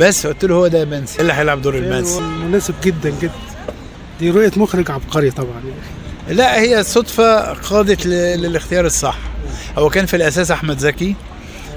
بس 0.00 0.26
قلت 0.26 0.44
له 0.44 0.54
هو 0.54 0.66
ده 0.66 0.84
منسي. 0.84 1.20
اللي 1.22 1.32
هيلعب 1.32 1.62
دور 1.62 1.74
المنسي؟ 1.76 2.20
مناسب 2.20 2.74
جدا 2.84 3.10
جدا. 3.22 3.32
دي 4.20 4.30
رؤية 4.30 4.52
مخرج 4.56 4.90
عبقري 4.90 5.30
طبعا. 5.30 5.62
لا 6.28 6.60
هي 6.60 6.82
صدفة 6.82 7.52
قادت 7.52 8.06
للاختيار 8.06 8.86
الصح. 8.86 9.18
هو 9.78 9.88
كان 9.90 10.06
في 10.06 10.16
الأساس 10.16 10.50
أحمد 10.50 10.78
زكي 10.78 11.14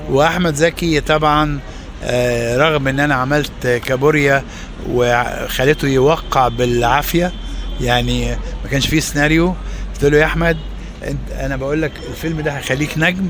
وأحمد 0.09 0.55
زكي 0.55 1.01
طبعا 1.01 1.59
آه، 2.03 2.57
رغم 2.57 2.87
إن 2.87 2.99
أنا 2.99 3.15
عملت 3.15 3.81
كابوريا 3.85 4.43
وخليته 4.89 5.87
يوقع 5.87 6.47
بالعافية 6.47 7.31
يعني 7.81 8.29
ما 8.63 8.69
كانش 8.71 8.87
فيه 8.87 8.99
سيناريو. 8.99 9.53
قلت 9.93 10.05
له 10.05 10.17
يا 10.17 10.25
أحمد 10.25 10.57
انت 11.07 11.31
أنا 11.31 11.55
بقول 11.55 11.81
لك 11.81 11.91
الفيلم 12.09 12.41
ده 12.41 12.51
هيخليك 12.51 12.97
نجم 12.97 13.27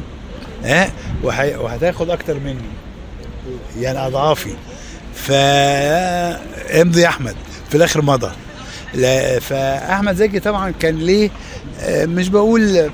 ها 0.64 0.92
وهي- 1.24 1.56
وهتاخد 1.56 2.10
أكتر 2.10 2.40
مني. 2.40 2.56
يعني 3.80 4.08
أضعافي. 4.08 4.54
فامضي 5.16 7.02
يا 7.02 7.08
أحمد. 7.08 7.36
في 7.70 7.76
الآخر 7.78 8.02
مضى. 8.02 8.32
لا 8.94 9.40
فاحمد 9.40 10.16
زكي 10.16 10.40
طبعا 10.40 10.72
كان 10.80 10.96
ليه 11.00 11.30
آه، 11.82 12.06
مش 12.06 12.30
بقول 12.30 12.90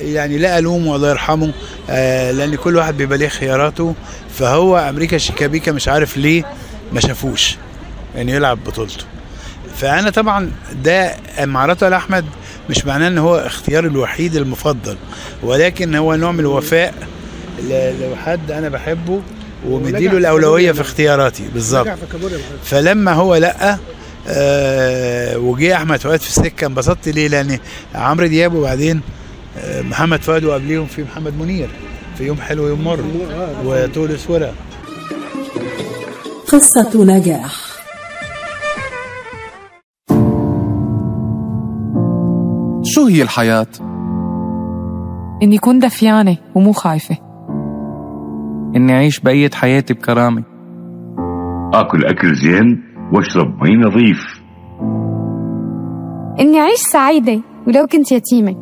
يعني 0.00 0.38
لا 0.38 0.58
ألومه 0.58 0.96
الله 0.96 1.10
يرحمه 1.10 1.52
آه، 1.90 2.30
لأن 2.30 2.54
كل 2.54 2.76
واحد 2.76 2.96
بيبقى 2.96 3.18
ليه 3.18 3.28
خياراته. 3.28 3.94
فهو 4.38 4.78
أمريكا 4.78 5.18
شيكابيكا 5.18 5.72
مش 5.72 5.88
عارف 5.88 6.16
ليه 6.16 6.44
ما 6.92 7.00
شافوش 7.00 7.56
يعني 8.16 8.32
يلعب 8.32 8.64
بطولته. 8.64 9.04
فأنا 9.76 10.10
طبعا 10.10 10.50
ده 10.84 11.14
معرضه 11.40 11.88
لأحمد 11.88 12.24
مش 12.70 12.84
معناه 12.86 13.08
إن 13.08 13.18
هو 13.18 13.36
اختياري 13.36 13.86
الوحيد 13.88 14.36
المفضل 14.36 14.96
ولكن 15.42 15.94
هو 15.94 16.14
نوع 16.14 16.32
من 16.32 16.40
الوفاء 16.40 16.94
ل- 17.68 18.12
لحد 18.12 18.50
أنا 18.50 18.68
بحبه 18.68 19.20
ومديله 19.66 20.18
الأولوية 20.18 20.72
في 20.72 20.80
اختياراتي. 20.80 21.42
بالظبط. 21.54 21.86
فلما 22.64 23.12
هو 23.12 23.36
لقى 23.36 23.78
آه 24.28 25.38
وجه 25.38 25.76
أحمد 25.76 26.00
فؤاد 26.00 26.20
في 26.20 26.28
السكة 26.28 26.66
انبسطت 26.66 27.08
ليه؟ 27.08 27.28
لأن 27.28 27.58
عمرو 27.94 28.26
دياب 28.26 28.54
وبعدين 28.54 29.00
آه 29.58 29.82
محمد 29.82 30.22
فؤاد 30.22 30.44
وقبليهم 30.44 30.86
في 30.86 31.02
محمد 31.02 31.38
منير 31.38 31.68
في 32.18 32.24
يوم 32.24 32.36
حلو 32.40 32.68
يوم 32.68 32.84
مر 32.84 33.00
وطول 33.64 34.12
اسوره 34.12 34.52
قصة 36.48 37.04
نجاح. 37.04 37.71
شو 42.94 43.06
هي 43.06 43.22
الحياة؟ 43.22 43.66
إني 45.42 45.58
كون 45.58 45.78
دفيانة 45.78 46.36
ومو 46.54 46.72
خايفة. 46.72 47.16
إني 48.76 48.92
أعيش 48.92 49.20
بقية 49.20 49.50
حياتي 49.54 49.94
بكرامة. 49.94 50.42
آكل 51.74 52.04
أكل 52.04 52.34
زين 52.34 52.82
واشرب 53.12 53.62
مي 53.62 53.76
نظيف. 53.76 54.42
إني 56.40 56.60
أعيش 56.60 56.80
سعيدة 56.92 57.40
ولو 57.66 57.86
كنت 57.86 58.12
يتيمة. 58.12 58.56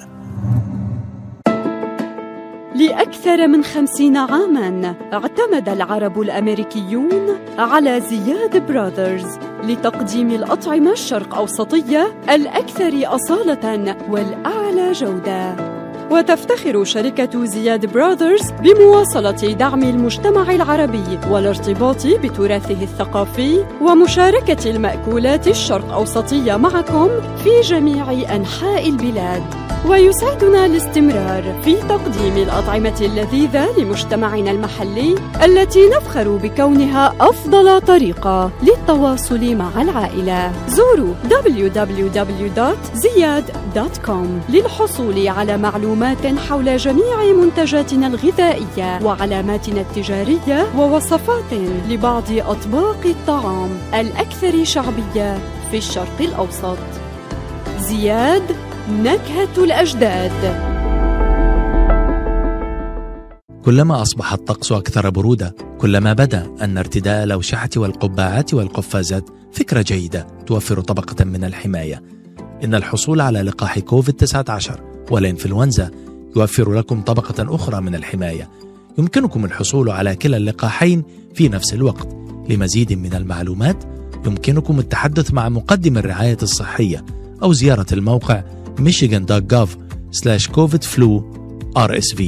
لأكثر 2.75 3.47
من 3.47 3.64
خمسين 3.64 4.16
عاماً 4.16 4.95
اعتمد 5.12 5.69
العرب 5.69 6.21
الأمريكيون 6.21 7.37
على 7.59 8.01
Ziyad 8.00 8.66
Brothers 8.66 9.38
لتقديم 9.64 10.31
الأطعمة 10.31 10.93
الشرق 10.93 11.35
أوسطية 11.35 12.14
الأكثر 12.31 13.14
أصالة 13.14 13.97
والأعلى 14.09 14.93
جودة 14.93 15.57
وتفتخر 16.11 16.85
شركة 16.85 17.44
زياد 17.44 17.92
براذرز 17.92 18.51
بمواصلة 18.51 19.53
دعم 19.53 19.83
المجتمع 19.83 20.55
العربي 20.55 21.18
والارتباط 21.31 22.07
بتراثه 22.07 22.83
الثقافي 22.83 23.64
ومشاركة 23.81 24.70
المأكولات 24.70 25.49
الشرق 25.49 25.92
أوسطية 25.92 26.57
معكم 26.57 27.09
في 27.44 27.61
جميع 27.61 28.12
أنحاء 28.37 28.88
البلاد. 28.88 29.42
ويسعدنا 29.87 30.66
الاستمرار 30.66 31.61
في 31.64 31.77
تقديم 31.77 32.37
الأطعمة 32.37 32.94
اللذيذة 33.01 33.68
لمجتمعنا 33.79 34.51
المحلي 34.51 35.14
التي 35.44 35.88
نفخر 35.88 36.37
بكونها 36.37 37.14
أفضل 37.20 37.81
طريقة 37.81 38.51
للتواصل 38.62 39.55
مع 39.57 39.83
العائلة. 39.83 40.53
زوروا 40.68 41.14
www.ziyad.com 41.29 44.27
للحصول 44.51 45.29
على 45.29 45.57
معلومات 45.57 45.99
حول 46.48 46.76
جميع 46.76 47.32
منتجاتنا 47.42 48.06
الغذائية 48.06 49.04
وعلاماتنا 49.04 49.80
التجارية 49.80 50.66
ووصفات 50.76 51.52
لبعض 51.88 52.24
أطباق 52.30 53.06
الطعام 53.06 53.70
الأكثر 53.94 54.64
شعبية 54.64 55.38
في 55.70 55.76
الشرق 55.76 56.20
الأوسط. 56.20 56.78
زياد 57.78 58.42
نكهة 58.90 59.64
الأجداد. 59.64 60.70
كلما 63.64 64.02
أصبح 64.02 64.32
الطقس 64.32 64.72
أكثر 64.72 65.10
برودة 65.10 65.54
كلما 65.78 66.12
بدا 66.12 66.54
أن 66.62 66.78
ارتداء 66.78 67.24
الأوشحة 67.24 67.70
والقبعات 67.76 68.54
والقفازات 68.54 69.30
فكرة 69.52 69.82
جيدة 69.82 70.26
توفر 70.46 70.80
طبقة 70.80 71.24
من 71.24 71.44
الحماية. 71.44 72.02
إن 72.64 72.74
الحصول 72.74 73.20
على 73.20 73.42
لقاح 73.42 73.78
كوفيد-19 73.78 74.89
والإنفلونزا 75.11 75.90
يوفر 76.37 76.73
لكم 76.73 77.03
طبقة 77.03 77.55
أخرى 77.55 77.81
من 77.81 77.94
الحماية. 77.94 78.51
يمكنكم 78.99 79.44
الحصول 79.44 79.90
على 79.90 80.16
كلا 80.16 80.37
اللقاحين 80.37 81.03
في 81.35 81.49
نفس 81.49 81.75
الوقت. 81.75 82.09
لمزيد 82.49 82.92
من 82.92 83.14
المعلومات 83.14 83.85
يمكنكم 84.27 84.79
التحدث 84.79 85.33
مع 85.33 85.49
مقدم 85.49 85.99
الرعاية 85.99 86.38
الصحية 86.42 87.05
أو 87.42 87.53
زيارة 87.53 87.87
الموقع 87.92 88.42
michigan.gov/covidflu 88.79 91.23
RSV 91.79 92.23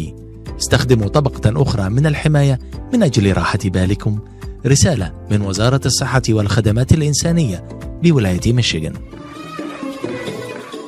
استخدموا 0.59 1.09
طبقة 1.09 1.63
أخرى 1.63 1.89
من 1.89 2.07
الحماية 2.07 2.59
من 2.95 3.03
أجل 3.03 3.37
راحة 3.37 3.59
بالكم. 3.65 4.19
رسالة 4.67 5.13
من 5.31 5.43
وزارة 5.43 5.81
الصحة 5.87 6.23
والخدمات 6.29 6.93
الإنسانية 6.93 7.69
بولاية 8.03 8.53
ميشيغان. 8.53 8.95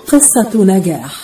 قصة 0.09 0.65
نجاح. 0.65 1.24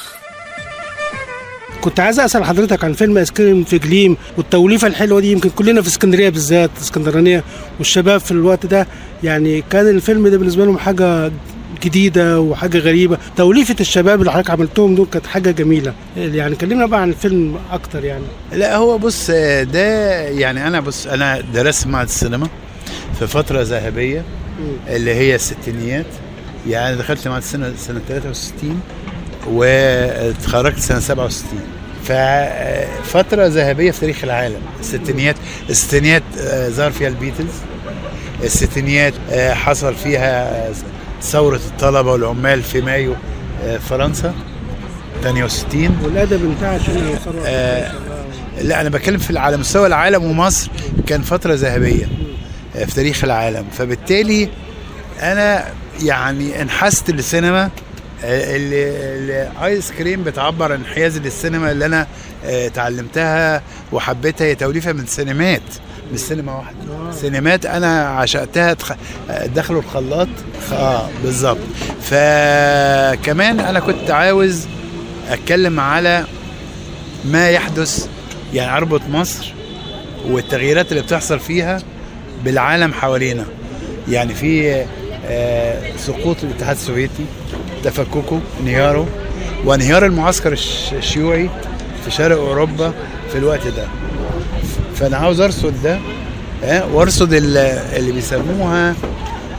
كنت 1.81 2.01
عايز 2.01 2.21
أسأل 2.21 2.45
حضرتك 2.45 2.85
عن 2.85 2.93
فيلم 2.93 3.19
آيس 3.19 3.31
كريم 3.31 3.65
في 3.65 3.79
جليم 3.79 4.17
والتوليفة 4.37 4.87
الحلوة 4.87 5.21
دي 5.21 5.33
يمكن 5.33 5.51
كلنا 5.51 5.83
في 5.83 5.89
اسكندرية 5.89 6.29
بالذات 6.29 6.71
اسكندرانية 6.81 7.45
والشباب 7.79 8.21
في 8.21 8.31
الوقت 8.31 8.67
ده 8.67 8.87
يعني 9.25 9.63
كان 9.71 9.89
الفيلم 9.89 10.29
ده 10.29 10.39
بالنسبة 10.39 10.65
لهم 10.65 10.79
حاجة 10.79 11.33
جديدة 11.85 12.41
وحاجة 12.41 12.79
غريبة. 12.79 13.19
توليفة 13.37 13.77
الشباب 13.81 14.21
اللي 14.21 14.33
حضرتك 14.33 14.51
عملتهم 14.51 14.95
دول 14.95 15.07
كانت 15.13 15.27
حاجة 15.27 15.51
جميلة. 15.51 15.93
يعني 16.17 16.57
كلمنا 16.57 16.87
بقى 16.87 17.03
عن 17.03 17.09
الفيلم 17.09 17.57
أكتر 17.73 18.05
يعني. 18.05 18.25
لا 18.53 18.77
هو 18.77 18.99
بص 18.99 19.31
ده 19.73 20.21
يعني 20.29 20.67
أنا 20.67 20.81
بص 20.81 21.07
أنا 21.07 21.41
درست 21.55 21.87
معهد 21.87 22.07
السينما 22.07 22.49
في 23.19 23.27
فترة 23.27 23.63
ذهبية 23.63 24.25
اللي 24.89 25.15
هي 25.15 25.35
الستينيات. 25.35 26.07
يعني 26.69 26.97
دخلت 26.97 27.29
معهد 27.29 27.43
السينما 27.43 27.73
سنة 27.79 28.01
63 28.09 28.81
واتخرجت 29.47 30.79
سنة 30.79 30.99
67 31.01 31.61
ففترة 32.05 33.47
ذهبية 33.47 33.91
في 33.91 34.01
تاريخ 34.01 34.25
العالم. 34.25 34.61
الستينيات 34.81 35.37
الستينيات 35.71 36.23
آه، 36.41 36.69
ظهر 36.69 36.91
فيها 36.91 37.09
البيتلز. 37.09 37.53
الستينيات 38.45 39.15
آه، 39.31 39.55
حصل 39.55 39.95
فيها 39.95 40.69
ثورة 41.23 41.57
الطلبة 41.57 42.13
والعمال 42.13 42.63
في 42.63 42.81
مايو 42.81 43.15
آه، 43.65 43.79
فرنسا 43.79 44.35
68 45.23 45.99
والأدب 46.05 46.45
انتهى 46.51 46.75
عشان 46.75 47.17
آه، 47.47 47.93
لا 48.61 48.81
أنا 48.81 48.89
بتكلم 48.89 49.19
في 49.19 49.39
على 49.39 49.57
مستوى 49.57 49.87
العالم 49.87 50.25
ومصر 50.25 50.71
كان 51.07 51.23
فترة 51.23 51.55
ذهبية 51.55 52.09
آه، 52.77 52.85
في 52.85 52.95
تاريخ 52.95 53.25
العالم. 53.25 53.65
فبالتالي 53.79 54.49
أنا 55.23 55.65
يعني 56.03 56.63
انحست 56.63 57.11
للسينما 57.11 57.71
الايس 58.25 59.93
كريم 59.93 60.23
بتعبر 60.25 60.73
عن 60.73 60.79
انحيازي 60.79 61.21
للسينما 61.21 61.71
اللي 61.73 61.87
أنا 61.87 62.07
آه، 62.45 62.67
اتعلمتها 62.67 63.63
وحبيتها. 63.93 64.45
هي 64.45 64.55
توليفة 64.55 64.93
من 64.93 65.07
سينمات 65.07 65.63
مش 66.13 66.19
سينما 66.21 66.53
واحدة. 66.57 67.13
سينمات 67.13 67.67
أنا 67.67 68.09
عشقتها. 68.09 68.75
تخ... 68.75 68.93
دخلوا 69.55 69.81
الخلاط. 69.81 70.29
آه 70.73 71.09
بالظبط. 71.23 71.59
فكمان 72.03 73.61
أنا 73.61 73.81
كنت 73.81 74.11
عاوز 74.11 74.67
أتكلم 75.29 75.81
على 75.81 76.25
ما 77.25 77.51
يحدث 77.51 78.07
يعني 78.55 78.77
أربط 78.77 79.01
مصر 79.11 79.53
والتغييرات 80.27 80.93
اللي 80.93 81.03
بتحصل 81.03 81.41
فيها 81.41 81.83
بالعالم 82.45 82.93
حوالينا. 82.93 83.45
يعني 84.09 84.35
في 84.35 84.85
آه، 85.27 85.97
سقوط 85.97 86.37
الاتحاد 86.45 86.77
السوفيتي. 86.77 87.25
تفككه 87.85 88.41
انهياره. 88.61 89.07
وانهيار 89.65 90.07
المعسكر 90.07 90.53
الش- 90.53 90.93
الشيوعي 90.93 91.51
في 92.05 92.11
شرق 92.11 92.37
أوروبا 92.39 92.93
في 93.33 93.39
الوقت 93.39 93.67
ده. 93.67 93.85
فأنا 94.95 95.17
عاوز 95.17 95.41
أرصد 95.41 95.75
ده 95.83 95.99
آه، 96.65 96.87
وأرصد 96.95 97.33
ال- 97.33 97.57
اللي 97.97 98.13
بيسموها 98.13 98.95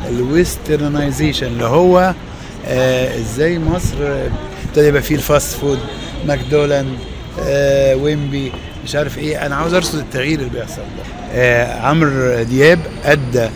ال 0.10 0.19
westernization 0.19 1.48
اللي 1.48 1.66
هو 1.66 2.14
آه، 2.68 3.18
إزاي 3.20 3.60
مصر 3.60 3.96
ابتدى 4.70 4.88
يبقى 4.88 5.02
فيه 5.02 5.16
ال 5.16 5.24
fast 5.24 5.58
food 5.58 5.80
ماكدونالد 6.28 6.98
آه، 7.42 7.96
ويمبي 7.96 8.52
مش 8.84 8.96
عارف 8.96 9.18
إيه. 9.18 9.46
أنا 9.46 9.56
عاوز 9.56 9.74
أرصد 9.74 10.00
التغيير 10.00 10.40
اللي 10.40 10.50
بيحصل 10.50 10.76
ده. 10.76 11.04
آه، 11.34 11.80
عمرو 11.82 12.44
دياب 12.44 12.80
أدى 13.06 13.50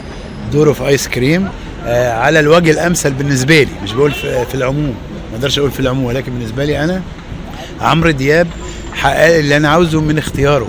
دوره 0.54 0.74
في 0.74 0.88
ايس 0.88 1.08
كريم 1.08 1.50
على 1.94 2.40
الوجه 2.40 2.72
الأمثل 2.72 3.14
بالنسبة 3.14 3.64
لي 3.64 3.70
مش 3.84 3.94
بقول 3.94 4.12
في 4.12 4.56
العموم 4.56 4.96
ما 5.32 5.36
أقدرش 5.36 5.60
أقول 5.60 5.72
في 5.72 5.80
العموم 5.80 6.04
ولكن 6.04 6.32
بالنسبة 6.34 6.66
لي 6.66 6.84
أنا 6.84 7.02
عمرو 7.82 8.12
دياب 8.12 8.48
حقق 8.94 9.36
اللي 9.36 9.58
أنا 9.58 9.70
عاوزه 9.70 10.02
من 10.02 10.18
اختياره. 10.18 10.68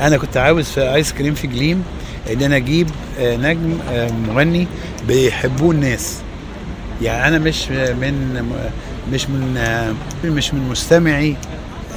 أنا 0.00 0.16
كنت 0.16 0.36
عاوز 0.36 0.64
في 0.64 0.94
آيس 0.94 1.12
كريم 1.12 1.34
في 1.34 1.46
جليم 1.46 1.84
إن 2.32 2.42
أنا 2.42 2.56
أجيب 2.56 2.88
آه، 3.18 3.36
نجم 3.36 3.78
آه، 3.92 4.10
مغني 4.28 4.66
بيحبوه 5.08 5.70
الناس. 5.70 6.14
يعني 7.02 7.28
أنا 7.28 7.38
مش 7.38 7.70
من 7.70 8.42
مش 9.12 9.28
من 9.28 9.56
آه، 9.58 9.94
مش 10.24 10.54
من 10.54 10.68
مستمعي 10.68 11.36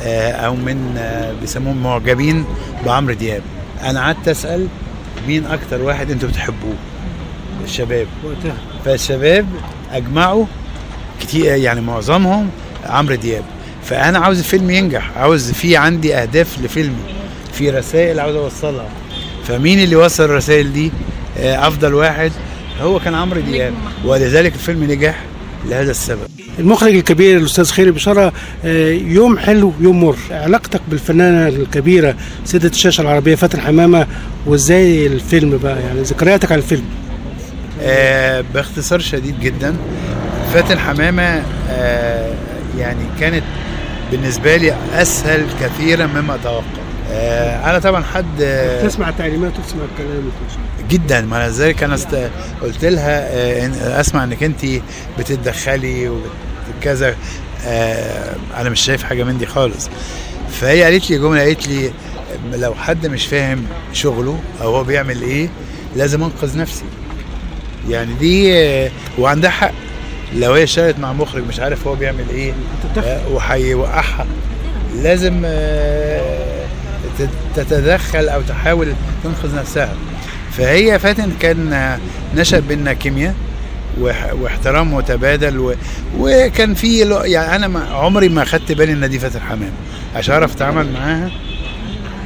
آه، 0.03 0.32
أو 0.32 0.56
من 0.56 0.95
آه، 0.97 1.34
بيسموهم 1.41 1.84
معجبين 1.84 2.45
بعمرو 2.86 3.13
دياب. 3.13 3.41
أنا 3.84 3.99
قعدت 4.01 4.27
أسأل 4.27 4.67
مين 5.27 5.45
أكتر 5.45 5.82
واحد 5.82 6.12
أنتوا 6.12 6.30
بتحبوه؟ 6.30 6.75
الشباب. 7.67 8.08
وقتها. 8.23 8.58
فالشباب 8.86 9.45
أجمعوا 9.91 10.45
كتير 11.21 11.45
يعني 11.56 11.82
معظمهم 11.82 12.49
عمرو 12.86 13.15
دياب. 13.15 13.43
فأنا 13.84 14.19
عاوز 14.19 14.38
الفيلم 14.39 14.69
ينجح 14.69 15.12
عاوز 15.17 15.51
في 15.51 15.77
عندي 15.77 16.15
أهداف 16.15 16.60
لفيلمي 16.63 16.95
في 17.53 17.69
رسائل 17.69 18.19
عاوز 18.19 18.36
أوصلها. 18.36 18.89
فمين 19.47 19.80
اللي 19.80 19.95
وصل 19.95 20.23
الرسائل 20.23 20.73
دي؟ 20.73 20.91
آه، 21.38 21.67
أفضل 21.67 21.93
واحد 21.93 22.32
هو 22.82 22.99
كان 22.99 23.15
عمرو 23.15 23.41
دياب. 23.41 23.73
ولذلك 24.06 24.53
الفيلم 24.53 24.84
نجح 24.84 25.23
لهذا 25.65 25.91
السبب. 25.91 26.27
المخرج 26.60 26.95
الكبير 26.95 27.38
الأستاذ 27.38 27.65
خيري 27.71 27.91
بشارة 27.91 28.34
آه، 28.65 28.91
يوم 28.91 29.38
حلو 29.38 29.73
يوم 29.80 30.03
مر. 30.03 30.17
علاقتك 30.32 30.82
بالفنانة 30.88 31.47
الكبيرة 31.47 32.15
سيدة 32.45 32.69
الشاشة 32.69 33.01
العربية 33.01 33.36
فاتن 33.36 33.62
حمامة 33.62 34.08
وإزاي 34.45 35.08
الفيلم 35.08 35.58
بقى؟ 35.63 35.82
يعني 35.82 36.01
ذكرياتك 36.01 36.51
عن 36.51 36.58
الفيلم. 36.58 36.86
باختصار 38.53 38.99
شديد 38.99 39.39
جدا 39.39 39.75
فاتن 40.53 40.79
حمامة 40.79 41.43
آه 41.69 42.33
يعني 42.77 43.03
كانت 43.19 43.43
بالنسبة 44.11 44.55
لي 44.55 44.75
أسهل 44.93 45.45
كثيرا 45.61 46.05
مما 46.05 46.35
أتوقع. 46.35 46.63
آه 47.11 47.69
أنا 47.69 47.79
طبعا 47.79 48.03
حد 48.03 48.41
آه 48.41 48.87
تسمع 48.87 49.09
التعليمات 49.09 49.51
وتسمع 49.59 49.81
الكلام 49.91 50.31
جدا. 50.89 51.21
ما 51.21 51.37
أنا 51.37 51.49
ذلك 51.49 51.83
أنا 51.83 51.95
است... 51.95 52.29
قلت 52.61 52.85
لها 52.85 53.27
آه، 53.29 53.99
أسمع 54.01 54.23
إنك 54.23 54.43
أنت 54.43 54.65
بتتدخلي 55.19 56.11
وكذا. 56.79 57.15
آه 57.65 58.35
أنا 58.57 58.69
مش 58.69 58.81
شايف 58.81 59.03
حاجة 59.03 59.23
من 59.23 59.37
دي 59.37 59.45
خالص. 59.45 59.89
فهي 60.51 60.83
قالت 60.83 61.09
لي 61.09 61.17
جملة 61.17 61.41
قالت 61.41 61.67
لي 61.67 61.91
لو 62.53 62.73
حد 62.75 63.07
مش 63.07 63.25
فاهم 63.25 63.65
شغله 63.93 64.39
أو 64.61 64.75
هو 64.75 64.83
بيعمل 64.83 65.21
إيه 65.21 65.49
لازم 65.95 66.23
أنقذ 66.23 66.57
نفسي. 66.57 66.85
يعني 67.89 68.13
دي 68.13 68.54
وعندها 69.17 69.50
حق. 69.50 69.71
لو 70.36 70.54
هي 70.54 70.63
اشتغلت 70.63 71.00
مع 71.00 71.13
مخرج 71.13 71.43
مش 71.47 71.60
عارف 71.60 71.88
هو 71.88 71.95
بيعمل 71.95 72.30
إيه. 72.30 72.54
آه، 72.97 73.28
وهيوقعها. 73.28 74.26
لازم 74.95 75.41
آه، 75.45 76.65
تت- 77.19 77.30
تتدخل 77.56 78.30
أو 78.30 78.41
تحاول 78.41 78.93
تنقذ 79.23 79.56
نفسها. 79.56 79.93
فهي 80.52 81.00
فاتن 81.00 81.32
كان 81.39 81.73
آه، 81.73 82.00
نشأ 82.36 82.60
بينا 82.60 82.93
كيمياء 82.93 83.36
واحترام 84.41 84.93
متبادل 84.93 85.60
و... 85.60 85.73
وكان 86.19 86.73
في 86.73 87.00
يعني 87.26 87.56
أنا 87.56 87.67
ما 87.67 87.86
عمري 87.91 88.30
ما 88.30 88.45
خدت 88.45 88.71
بالي 88.71 88.93
إن 88.93 89.10
دي 89.10 89.19
فاتن 89.19 89.39
حمام. 89.39 89.71
عشان 90.15 90.34
أعرف 90.34 90.56
أتعامل 90.56 90.91
معاها 90.93 91.32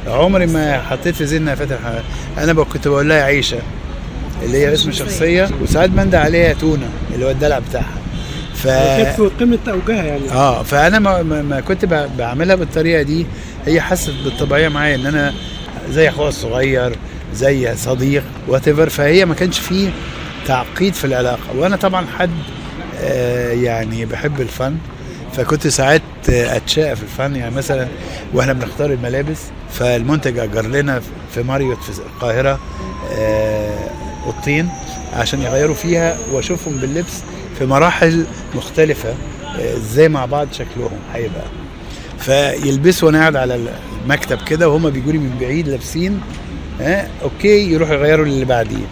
عمري 0.06 0.46
ما 0.46 0.82
حطيت 0.82 1.14
في 1.14 1.24
ذهني 1.24 1.56
فاتن 1.56 1.76
حمام. 1.84 2.02
أنا 2.38 2.52
كنت 2.64 2.88
بقول 2.88 3.08
لها 3.08 3.22
عيشة. 3.22 3.58
اللي 4.44 4.58
هي 4.58 4.72
اسم 4.72 4.92
شخصية 4.92 5.48
وساعات 5.62 5.90
بندى 5.90 6.16
عليها 6.16 6.52
تونة 6.52 6.88
اللي 7.14 7.26
هو 7.26 7.30
الدلع 7.30 7.58
بتاعها. 7.58 7.98
ف 8.54 8.66
في 9.16 9.30
قمة 9.40 9.58
اوجها 9.68 10.02
يعني. 10.02 10.30
آه 10.32 10.62
فأنا 10.62 10.98
ما, 10.98 11.22
ما, 11.22 11.60
كنت 11.60 11.84
بعملها 12.18 12.56
بالطريقة 12.56 13.02
دي. 13.02 13.26
هي 13.66 13.80
حست 13.80 14.10
بالطبيعية 14.24 14.68
معايا 14.68 14.94
إن 14.94 15.06
أنا 15.06 15.34
زي 15.90 16.08
أخوها 16.08 16.28
الصغير 16.28 16.96
زي 17.34 17.76
صديق 17.76 18.22
وات 18.48 18.68
فهي 18.70 19.24
ما 19.24 19.34
كانش 19.34 19.58
فيه 19.58 19.90
تعقيد 20.46 20.94
في 20.94 21.04
العلاقة. 21.04 21.56
وأنا 21.56 21.76
طبعا 21.76 22.06
حد 22.18 22.30
آه 23.00 23.52
يعني 23.52 24.04
بحب 24.04 24.40
الفن. 24.40 24.76
فكنت 25.36 25.66
ساعات 25.66 26.02
اتشاء 26.28 26.94
في 26.94 27.02
الفن. 27.02 27.36
يعني 27.36 27.54
مثلا 27.54 27.88
وإحنا 28.34 28.52
بنختار 28.52 28.92
الملابس 28.92 29.38
فالمنتج 29.72 30.38
أجر 30.38 30.66
لنا 30.66 31.00
في 31.34 31.42
ماريوت 31.42 31.82
في 31.82 31.98
القاهرة 31.98 32.58
آه، 33.18 33.90
اوضتين 34.26 34.68
عشان 35.14 35.42
يغيروا 35.42 35.74
فيها 35.74 36.16
واشوفهم 36.32 36.76
باللبس 36.76 37.12
في 37.58 37.66
مراحل 37.66 38.24
مختلفة 38.54 39.08
آه، 39.58 39.76
إزاي 39.76 40.08
مع 40.08 40.24
بعض 40.24 40.48
شكلهم 40.52 40.98
هيبقى. 41.14 41.44
فيلبسوا 42.18 43.06
وأنا 43.08 43.18
قاعد 43.20 43.36
على 43.36 43.60
المكتب 44.04 44.38
كده 44.46 44.68
وهم 44.68 44.90
بيجوا 44.90 45.12
لي 45.12 45.18
من 45.18 45.36
بعيد 45.40 45.68
لابسين 45.68 46.20
ها 46.80 47.08
okay 47.22 47.72
يروحوا 47.72 47.94
يغيروا 47.94 48.26
اللي 48.26 48.44
بعديه. 48.44 48.86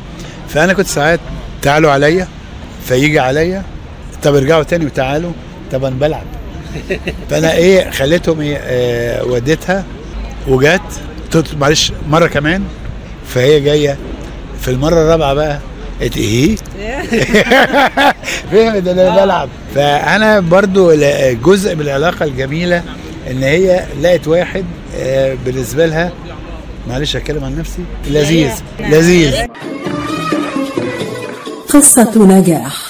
فانا 0.48 0.72
كنت 0.72 0.86
ساعات 0.86 1.20
تعالوا 1.62 1.90
عليا 1.90 2.28
فيجي 2.84 3.18
عليا 3.18 3.62
طب 4.22 4.34
ارجعوا 4.34 4.62
تاني 4.62 4.86
وتعالوا 4.86 5.32
طب 5.72 5.84
أنا 5.84 5.96
بلعب. 5.96 6.24
فانا 7.30 7.54
إيه 7.54 7.90
خليتهم 7.90 8.40
إيه 8.40 8.56
آه 8.56 9.24
وديتها 9.24 9.84
وجت 10.48 10.80
معلش 11.60 11.92
مرة 12.08 12.26
كمان 12.26 12.62
فهي 13.28 13.60
جاية 13.60 13.96
في 14.60 14.68
المرة 14.68 14.94
الرابعة 15.02 15.34
بقى 15.34 15.58
إيه؟ 16.16 16.56
فهمت 18.52 18.88
ان 18.88 18.98
أنا 18.98 19.24
بلعب. 19.24 19.48
فأنا 19.74 20.40
برضو 20.40 20.92
جزء 21.32 21.74
من 21.74 21.80
العلاقة 21.80 22.24
الجميلة 22.24 22.82
إن 23.30 23.42
هي 23.42 23.84
لقت 24.02 24.28
واحد 24.28 24.64
آه، 24.96 25.36
بالنسبة 25.44 25.86
لها 25.86 26.12
معلش 26.88 27.16
اتكلم 27.16 27.44
عن 27.44 27.58
نفسي 27.58 27.82
لذيذ 28.06 28.50
لذيذ. 28.80 29.34
قصة 31.68 32.26
نجاح. 32.26 32.89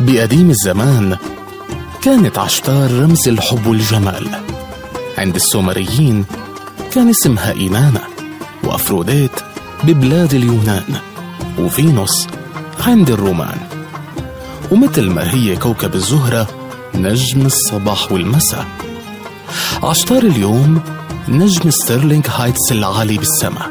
بقديم 0.00 0.50
الزمان 0.50 1.16
كانت 2.02 2.38
عشتار 2.38 2.92
رمز 2.92 3.28
الحب 3.28 3.66
والجمال 3.66 4.28
عند 5.18 5.34
السومريين 5.34 6.24
كان 6.92 7.08
اسمها 7.08 7.52
إينانا 7.52 8.00
وأفروديت 8.64 9.30
ببلاد 9.84 10.34
اليونان 10.34 10.84
وفينوس 11.58 12.26
عند 12.80 13.10
الرومان. 13.10 13.58
ومثل 14.72 15.10
ما 15.10 15.34
هي 15.34 15.56
كوكب 15.56 15.94
الزهرة 15.94 16.48
نجم 16.94 17.46
الصباح 17.46 18.12
والمساء. 18.12 18.66
عشتار 19.82 20.22
اليوم 20.22 20.80
نجم 21.28 21.70
ستيرلينغ 21.70 22.24
هايتس 22.28 22.72
العالي 22.72 23.18
بالسماء. 23.18 23.70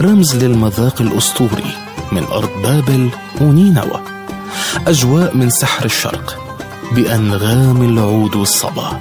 رمز 0.00 0.36
للمذاق 0.36 1.02
الأسطوري 1.02 1.76
من 2.12 2.24
أرض 2.24 2.50
بابل 2.62 3.10
ونينوى. 3.40 4.13
أجواء 4.78 5.36
من 5.36 5.50
سحر 5.50 5.84
الشرق 5.84 6.40
بأنغام 6.92 7.82
العود 7.82 8.36
والصبا. 8.36 9.00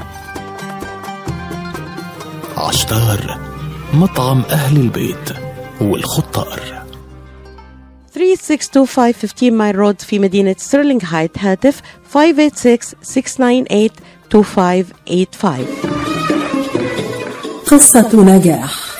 عشتار 2.58 3.40
مطعم 3.94 4.42
أهل 4.50 4.78
البيت 4.78 5.30
والخطار. 5.82 6.84
3625 8.14 9.54
Mile 9.54 9.76
Road 9.76 10.02
في 10.02 10.20
مدينة 10.20 10.56
ستيرلينغ 10.58 11.02
هايتس 11.04 11.38
هاتف 11.40 11.82
586-698-2585 12.14 12.16
قصة 17.68 18.10
نجاح. 18.14 18.94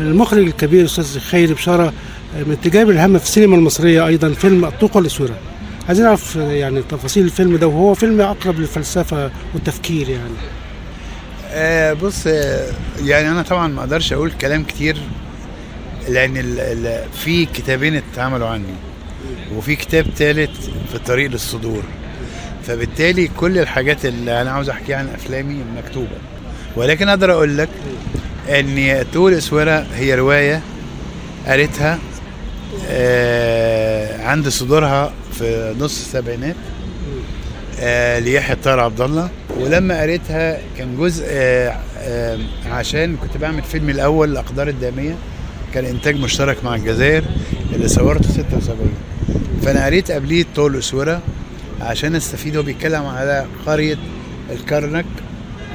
المخرج 0.00 0.46
الكبير 0.46 0.80
الاستاذ 0.80 1.18
خيري 1.18 1.54
بشارة 1.54 1.92
من 2.34 2.56
تجارب 2.64 2.90
الهامه 2.90 3.18
في 3.18 3.24
السينما 3.24 3.56
المصرية 3.56 4.06
أيضا 4.06 4.32
فيلم 4.32 4.64
الطوق 4.64 4.96
والأسورة. 4.96 5.34
عايزين 5.88 6.04
نعرف 6.04 6.36
يعني 6.36 6.82
تفاصيل 6.82 7.24
الفيلم 7.24 7.56
ده 7.56 7.66
وهو 7.66 7.94
فيلم 7.94 8.20
أقرب 8.20 8.60
للفلسفة 8.60 9.30
والتفكير 9.54 10.08
يعني. 10.08 10.34
آه 11.52 11.92
بص 11.92 12.26
آه 12.26 12.70
يعني 13.04 13.30
أنا 13.30 13.42
طبعا 13.42 13.68
ما 13.68 13.80
أقدرش 13.80 14.12
أقول 14.12 14.30
كلام 14.40 14.64
كتير 14.64 14.96
لأن 16.08 16.36
ال 16.36 16.60
ال 16.60 17.02
في 17.12 17.46
كتابين 17.46 17.94
اتعملوا 18.12 18.48
عني 18.48 18.74
وفي 19.56 19.76
كتاب 19.76 20.06
ثالث 20.16 20.50
في 20.88 20.94
الطريق 20.94 21.30
للصدور. 21.30 21.82
فبالتالي 22.66 23.28
كل 23.36 23.58
الحاجات 23.58 24.06
اللي 24.06 24.42
أنا 24.42 24.50
عاوز 24.50 24.68
أحكيها 24.70 24.96
عن 24.96 25.08
أفلامي 25.08 25.64
مكتوبة. 25.76 26.18
ولكن 26.76 27.08
أقدر 27.08 27.32
أقول 27.32 27.58
لك 27.58 27.68
إن 28.48 29.04
طول 29.14 29.34
اسوره 29.34 29.86
هي 29.94 30.14
رواية 30.14 30.60
قريتها 31.46 31.98
عند 34.20 34.48
صدورها 34.48 35.12
في 35.38 35.74
نص 35.78 36.00
السبعينات 36.00 36.56
آه 37.80 38.18
ليحيى 38.18 38.54
الطاهر 38.56 38.80
عبد 38.80 39.00
الله. 39.00 39.28
ولما 39.58 40.00
قريتها 40.00 40.58
كان 40.78 40.96
جزء 40.96 41.24
آه 41.28 41.76
آه 41.98 42.38
عشان 42.70 43.16
كنت 43.16 43.36
بعمل 43.36 43.62
فيلمي 43.62 43.92
الأول 43.92 44.30
الأقدار 44.32 44.68
الدامية. 44.68 45.14
كان 45.74 45.84
إنتاج 45.84 46.16
مشترك 46.16 46.64
مع 46.64 46.74
الجزائر 46.74 47.24
اللي 47.74 47.88
صورته 47.88 48.28
76 48.28 48.94
فأنا 49.62 49.84
قريت 49.86 50.10
قبليه 50.10 50.44
طول 50.56 50.78
أسورة 50.78 51.20
عشان 51.80 52.14
أستفيد. 52.16 52.56
هو 52.56 52.62
بيتكلم 52.62 53.06
على 53.06 53.46
قرية 53.66 53.98
الكرنك 54.50 55.04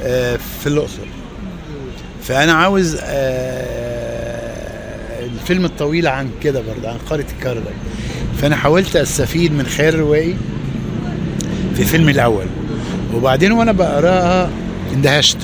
آه 0.03 0.39
في 0.61 0.67
الأقصر. 0.67 1.05
فأنا 2.23 2.53
عاوز 2.53 2.97
آه 3.03 3.84
الفيلم 5.41 5.65
الطويل 5.65 6.07
عن 6.07 6.29
كده 6.43 6.61
برضه 6.61 6.89
عن 6.89 6.97
قريه 7.09 7.25
الكرنك 7.37 7.73
فأنا 8.41 8.55
حاولت 8.55 8.95
أستفيد 8.95 9.51
من 9.51 9.65
خيال 9.65 9.99
روائي 9.99 10.35
في 11.75 11.85
فيلمي 11.85 12.11
الأول. 12.11 12.45
وبعدين 13.13 13.51
وأنا 13.51 13.71
بقرأها 13.71 14.49
اندهشت. 14.93 15.37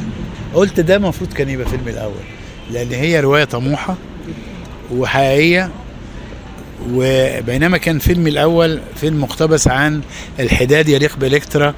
قلت 0.53 0.79
ده 0.79 0.95
المفروض 0.95 1.33
كان 1.33 1.49
يبقى 1.49 1.67
فيلمي 1.69 1.91
الأول 1.91 2.23
لأن 2.71 2.91
هي 2.91 3.19
رواية 3.19 3.43
طموحة 3.43 3.95
وحقيقية. 4.93 5.69
وبينما 6.93 7.77
كان 7.77 7.99
فيلمي 7.99 8.29
الأول 8.29 8.79
فيلم 8.95 9.21
مقتبس 9.21 9.67
عن 9.67 10.01
الحداد 10.39 10.89
يليق 10.89 11.17
بإلكترا 11.17 11.73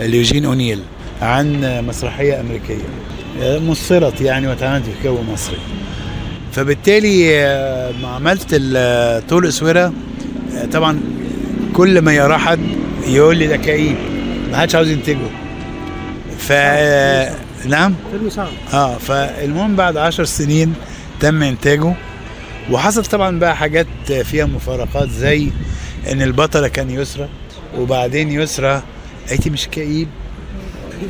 ليوجين 0.00 0.44
أونيل 0.44 0.80
عن 1.22 1.60
مسرحية 1.86 2.40
أمريكية 2.40 2.84
مصرت 3.40 4.20
يعني 4.20 4.46
واتعملت 4.48 4.84
في 4.84 5.04
جو 5.04 5.22
مصري. 5.32 5.56
فبالتالي 6.52 7.32
ما 8.02 8.08
عملت 8.08 8.50
طول 9.28 9.46
اسوره 9.46 9.92
طبعا 10.72 11.00
كل 11.74 11.98
ما 12.02 12.12
يراه 12.14 12.36
حد 12.38 12.60
يقول 13.06 13.36
لي 13.36 13.46
ده 13.46 13.56
كئيب 13.56 13.96
ما 14.50 14.58
حدش 14.58 14.74
عاوز 14.74 14.88
ينتجه. 14.88 15.18
ف 16.38 16.52
نعم؟ 17.66 17.94
فيلم 18.12 18.30
صعب. 18.30 18.48
آه 18.72 18.98
فالمهم 18.98 19.76
بعد 19.76 19.96
عشر 19.96 20.24
سنين 20.24 20.74
تم 21.20 21.42
إنتاجه 21.42 21.94
وحصل 22.70 23.04
طبعا 23.04 23.38
بقى 23.38 23.56
حاجات 23.56 23.86
فيها 24.24 24.46
مفارقات 24.46 25.08
زي 25.10 25.48
إن 26.12 26.22
البطلة 26.22 26.68
كان 26.68 26.90
يسرى 26.90 27.28
وبعدين 27.78 28.30
يسرى 28.30 28.82
قالت 29.28 29.48
مش 29.48 29.68
كئيب 29.68 30.08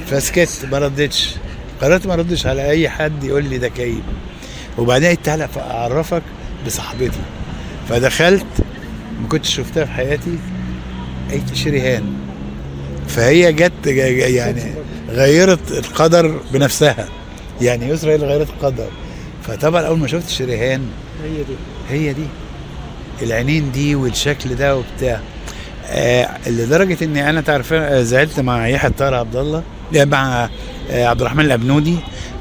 فسكت 0.06 0.66
ما 0.72 0.78
ردتش. 0.78 1.34
قررت 1.80 2.06
ما 2.06 2.14
ردش 2.14 2.46
على 2.46 2.70
أي 2.70 2.88
حد 2.88 3.24
يقول 3.24 3.44
لي 3.44 3.58
ده 3.58 3.68
كئيب. 3.68 4.02
وبعدين 4.78 5.10
قلت 5.10 5.24
تعالى 5.24 5.48
اعرفك 5.56 6.22
بصاحبتي. 6.66 7.20
فدخلت 7.88 8.46
ما 9.22 9.28
كنتش 9.28 9.54
شفتها 9.54 9.84
في 9.84 9.90
حياتي 9.90 10.38
قالت 11.30 11.54
شريهان. 11.54 12.04
فهي 13.08 13.52
جت 13.52 13.86
يعني 13.86 14.74
غيرت 15.10 15.72
القدر 15.72 16.40
بنفسها. 16.52 17.08
يعني 17.60 17.88
يسرى 17.88 18.10
هي 18.10 18.14
اللي 18.14 18.26
غيرت 18.26 18.48
القدر. 18.50 18.88
فطبعا 19.42 19.82
أول 19.82 19.98
ما 19.98 20.06
شفت 20.06 20.28
شريهان 20.28 20.82
هي 21.24 21.36
دي. 21.42 21.56
هي 21.90 22.12
دي. 22.12 22.26
العينين 23.22 23.72
دي 23.72 23.94
والشكل 23.94 24.54
ده 24.54 24.76
وبتاع. 24.76 25.20
آه 25.86 26.48
لدرجة 26.48 27.04
إني 27.04 27.30
أنا 27.30 27.40
تعرف 27.40 27.74
زعلت 27.74 28.40
مع 28.40 28.68
يحيى 28.68 28.90
الطاهر 28.90 29.14
عبد 29.14 29.36
الله 29.36 29.62
مع 29.94 30.48
آه 30.90 31.06
عبد 31.06 31.20
الرحمن 31.20 31.44
الأبنودي 31.44 31.96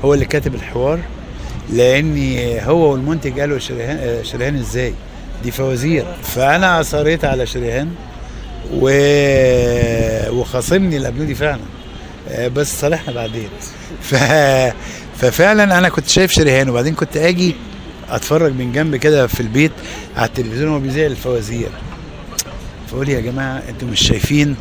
هو 0.06 0.14
اللي 0.14 0.26
كاتب 0.26 0.56
الحوار. 0.56 1.00
لأن 1.72 2.18
هو 2.64 2.92
والمنتج 2.92 3.40
قالوا 3.40 3.60
شريهان 3.60 4.24
شريهان 4.24 4.56
إزاي؟ 4.56 4.94
دي 5.44 5.52
فوازير. 5.52 6.06
فأنا 6.24 6.80
اصريت 6.80 7.26
على 7.26 7.46
شريهان 7.46 7.90
و... 8.74 8.90
وخاصمني 10.40 10.98
الابنودي 10.98 11.36
فعلا. 11.36 11.62
آه، 12.30 12.48
بس 12.48 12.80
صالحنا 12.82 13.14
بعدين. 13.14 13.50
ف... 14.10 14.16
ففعلا 15.18 15.78
أنا 15.78 15.90
كنت 15.90 16.08
شايف 16.08 16.32
شريهان 16.32 16.70
وبعدين 16.70 16.94
كنت 16.96 17.18
آجي 17.18 17.56
أتفرج 18.10 18.54
من 18.54 18.72
جنب 18.72 18.96
كده 18.96 19.28
في 19.28 19.40
البيت 19.40 19.72
على 20.18 20.28
التلفزيون 20.28 20.70
وهو 20.70 20.80
بيذيع 20.80 21.06
الفوازير. 21.06 21.70
فقول 22.88 23.10
يا 23.10 23.20
جماعة 23.20 23.64
أنتوا 23.70 23.88
مش 23.88 24.00
شايفين؟ 24.08 24.56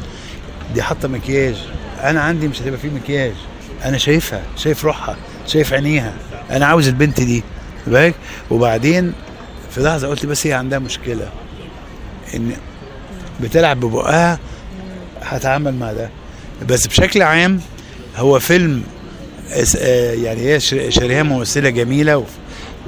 دي 0.75 0.83
حاطة 0.83 1.09
مكياج. 1.09 1.55
أنا 2.03 2.21
عندي 2.21 2.49
مش 2.49 2.63
هتبقى 2.63 2.79
فيه 2.79 2.91
مكياج. 2.91 3.33
أنا 3.85 3.99
شايفها 3.99 4.43
شايف 4.57 4.85
روحها 4.85 5.17
شايف 5.47 5.73
عينيها. 5.73 6.13
أنا 6.51 6.67
عاوز 6.67 6.89
البنت 6.89 7.21
دي 7.21 7.43
بالك 7.87 8.15
وبعدين 8.51 9.13
في 9.71 9.81
لحظة 9.81 10.09
قلت 10.09 10.27
بس 10.27 10.47
هي 10.47 10.53
عندها 10.53 10.79
مشكلة 10.79 11.29
إن 12.35 12.53
بتلعب 13.41 13.81
ببقها 13.81 14.39
هتعامل 15.23 15.75
مع 15.75 15.93
ده. 15.93 16.11
بس 16.69 16.87
بشكل 16.87 17.23
عام 17.23 17.61
هو 18.17 18.39
فيلم 18.39 18.83
آه، 19.79 20.13
يعني 20.15 20.41
هي 20.41 20.61
ش- 20.61 20.75
شريهان 20.89 21.27
ممثلة 21.27 21.71
جميلة 21.71 22.25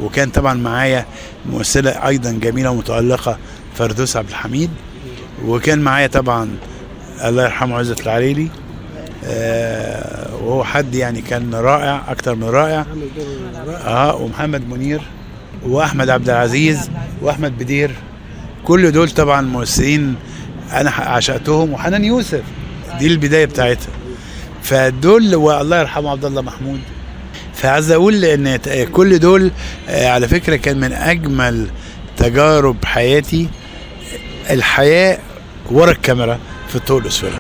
وكان 0.00 0.30
طبعا 0.30 0.54
معايا 0.54 1.06
ممثلة 1.46 1.90
أيضا 2.08 2.30
جميلة 2.32 2.70
ومتألقة 2.70 3.38
فردوس 3.78 4.16
عبد 4.16 4.28
الحميد. 4.28 4.70
وكان 5.44 5.78
معايا 5.78 6.06
طبعا 6.06 6.50
الله 7.24 7.42
يرحمه 7.44 7.78
عزت 7.78 8.00
العليلي. 8.00 8.42
آه 8.44 8.61
وهو 10.42 10.64
حد 10.64 10.94
يعني 10.94 11.20
كان 11.20 11.54
رائع 11.54 12.02
أكتر 12.08 12.34
من 12.34 12.44
رائع. 12.44 12.86
آه 13.86 14.14
ومحمد 14.14 14.68
منير 14.68 15.00
وأحمد 15.66 16.10
عبد 16.10 16.30
العزيز 16.30 16.90
وأحمد 17.22 17.58
بدير. 17.58 17.90
كل 18.64 18.92
دول 18.92 19.10
طبعا 19.10 19.40
ممثلين 19.40 20.14
أنا 20.72 20.90
عشقتهم 20.90 21.72
وحنان 21.72 22.04
يوسف. 22.04 22.42
دي 22.98 23.06
البداية 23.06 23.44
بتاعتها. 23.44 23.92
فدول 24.62 25.34
والله 25.34 25.80
يرحمه 25.80 26.10
عبد 26.10 26.24
الله 26.24 26.42
محمود. 26.42 26.80
فعايز 27.54 27.90
أقول 27.90 28.24
إن 28.24 28.56
كل 28.92 29.18
دول 29.18 29.50
آه، 29.88 30.08
على 30.08 30.28
فكرة 30.28 30.56
كان 30.56 30.80
من 30.80 30.92
أجمل 30.92 31.68
تجارب 32.16 32.84
حياتي 32.84 33.48
الحياة 34.50 35.18
ورا 35.70 35.90
الكاميرا 35.90 36.38
في 36.68 36.76
الطول 36.76 37.02
الاسود 37.02 37.32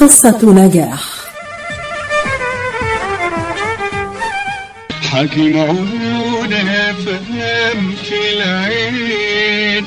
قصة 0.00 0.38
نجاح. 0.42 1.02
حكي 5.12 5.52
معونا 5.52 6.92
فهم 6.92 7.94
في 8.04 8.32
العين. 8.32 9.86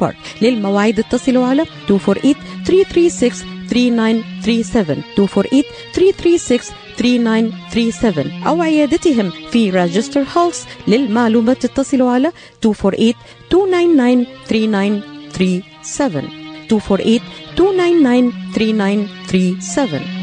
بارك 0.01 0.17
للمواعيد 0.41 0.99
اتصلوا 0.99 1.45
على 1.45 1.65
248 1.89 2.35
336 2.65 4.23
3937 4.41 5.03
248 5.17 5.63
336 5.93 6.71
3937 6.97 8.43
أو 8.47 8.61
عيادتهم 8.61 9.29
في 9.51 9.69
راجستر 9.69 10.23
هولس 10.37 10.67
للمعلومات 10.87 11.65
اتصلوا 11.65 12.11
على 12.11 12.31
248 12.65 13.13
299 13.51 15.01
3937 15.33 17.19
248 17.59 18.31
299 18.57 19.07
3937 19.27 20.21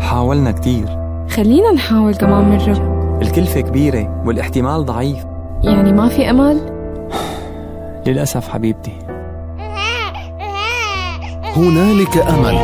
حاولنا 0.00 0.52
كتير. 0.52 0.86
خلينا 1.30 1.72
نحاول 1.72 2.14
كمان 2.14 2.44
مرة 2.44 2.98
الكلفة 3.22 3.60
كبيرة 3.60 4.22
والاحتمال 4.26 4.84
ضعيف. 4.84 5.37
يعني 5.64 5.92
ما 5.92 6.08
في 6.08 6.30
أمل؟ 6.30 6.60
للأسف 8.06 8.48
حبيبتي. 8.48 8.92
هنالك 11.56 12.18
أمل. 12.18 12.58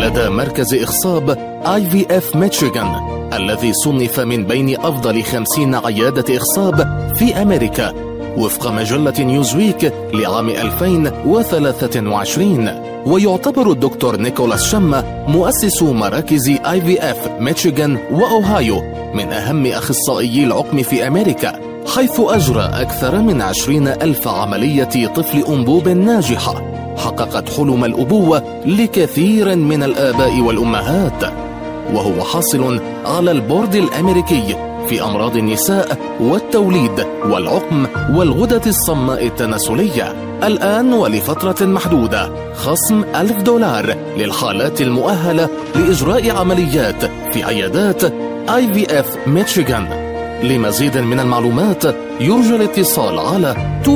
لدى 0.00 0.28
مركز 0.28 0.74
إخصاب 0.74 1.30
IVF 1.66 2.36
ميشيغان 2.36 2.94
الذي 3.32 3.72
صنف 3.72 4.20
من 4.20 4.44
بين 4.44 4.80
أفضل 4.80 5.22
خمسين 5.22 5.74
عيادة 5.74 6.36
إخصاب 6.36 7.08
في 7.16 7.42
أمريكا 7.42 7.92
وفق 8.36 8.70
مجلة 8.70 9.14
نيوزويك 9.20 9.92
لعام 10.14 10.48
2023 10.48 12.70
ويعتبر 13.06 13.70
الدكتور 13.70 14.16
نيكولاس 14.16 14.64
شما 14.64 15.24
مؤسس 15.28 15.82
مراكز 15.82 16.48
IVF 16.48 17.28
ميشيغان 17.40 17.98
وأوهايو 18.12 18.82
من 19.14 19.32
أهم 19.32 19.66
أخصائيي 19.66 20.44
العقم 20.44 20.82
في 20.82 21.06
أمريكا. 21.06 21.63
حيث 21.86 22.20
أجرى 22.20 22.62
أكثر 22.62 23.18
من 23.18 23.42
عشرين 23.42 23.88
ألف 23.88 24.28
عملية 24.28 25.06
طفل 25.06 25.44
أنبوب 25.48 25.88
ناجحة 25.88 26.62
حققت 26.96 27.48
حلم 27.56 27.84
الأبوة 27.84 28.62
لكثير 28.66 29.56
من 29.56 29.82
الآباء 29.82 30.40
والأمهات. 30.40 31.32
وهو 31.94 32.24
حاصل 32.24 32.80
على 33.04 33.30
البورد 33.30 33.74
الأمريكي 33.74 34.56
في 34.88 35.02
أمراض 35.02 35.36
النساء 35.36 35.98
والتوليد 36.20 37.06
والعقم 37.24 37.86
والغدة 38.14 38.62
الصماء 38.66 39.26
التناسلية. 39.26 40.14
الآن 40.42 40.92
ولفترة 40.92 41.66
محدودة 41.66 42.52
خصم 42.54 43.04
ألف 43.14 43.42
دولار 43.42 43.96
للحالات 44.16 44.80
المؤهلة 44.80 45.48
لإجراء 45.74 46.30
عمليات 46.30 47.04
في 47.32 47.44
عيادات 47.44 48.04
IVF 48.48 49.16
ميشيغان 49.26 50.03
لمزيد 50.48 50.98
من 50.98 51.20
المعلومات 51.20 51.84
يرجى 52.20 52.56
الاتصال 52.56 53.18
على 53.18 53.56
2489-529600 53.84 53.88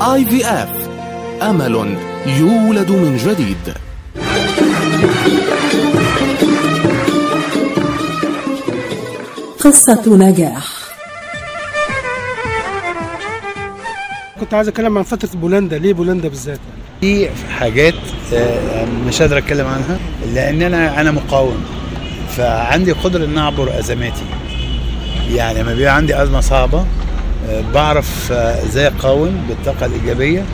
IVF 0.00 0.68
أمل 1.42 1.96
يولد 2.26 2.90
من 2.90 3.16
جديد. 3.16 3.74
قصة 9.60 10.16
نجاح. 10.16 10.68
كنت 14.40 14.54
عايز 14.54 14.68
أتكلم 14.68 14.98
عن 14.98 15.04
فترة 15.04 15.28
بولندا 15.34 15.78
ليه 15.78 15.92
بولندا 15.92 16.28
بالذات؟ 16.28 16.58
في 17.00 17.28
حاجات 17.58 17.94
آه، 18.34 18.86
مش 19.08 19.22
قادر 19.22 19.38
أتكلم 19.38 19.66
عنها 19.66 19.98
لأن 20.34 20.62
أنا 20.62 21.00
أنا 21.00 21.10
مقاوم. 21.10 21.64
فعندي 22.36 22.92
قدرة 22.92 23.24
إن 23.24 23.38
أعبر 23.38 23.78
أزماتي. 23.78 24.24
يعني 25.34 25.62
لما 25.62 25.74
بيبقى 25.74 25.96
عندي 25.96 26.22
أزمة 26.22 26.40
صعبة 26.40 26.86
آه، 27.48 27.60
بعرف 27.74 28.32
آه، 28.32 28.64
إزاي 28.64 28.86
أقاوم 28.86 29.44
بالطاقة 29.48 29.86
الإيجابية 29.86 30.44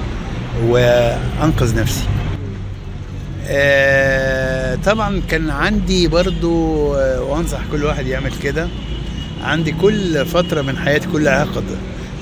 وأنقذ 0.65 1.81
نفسي. 1.81 2.05
آه، 3.49 4.75
طبعا 4.85 5.23
كان 5.31 5.51
عندي 5.51 6.09
برضو 6.09 6.55
وأنصح 6.97 7.59
كل 7.73 7.85
واحد 7.85 8.07
يعمل 8.07 8.33
كده. 8.43 8.69
عندي 9.45 9.73
كل 9.73 10.27
فترة 10.27 10.63
من 10.63 10.77
حياتي 10.79 11.09
كل 11.13 11.29
عقد 11.29 11.65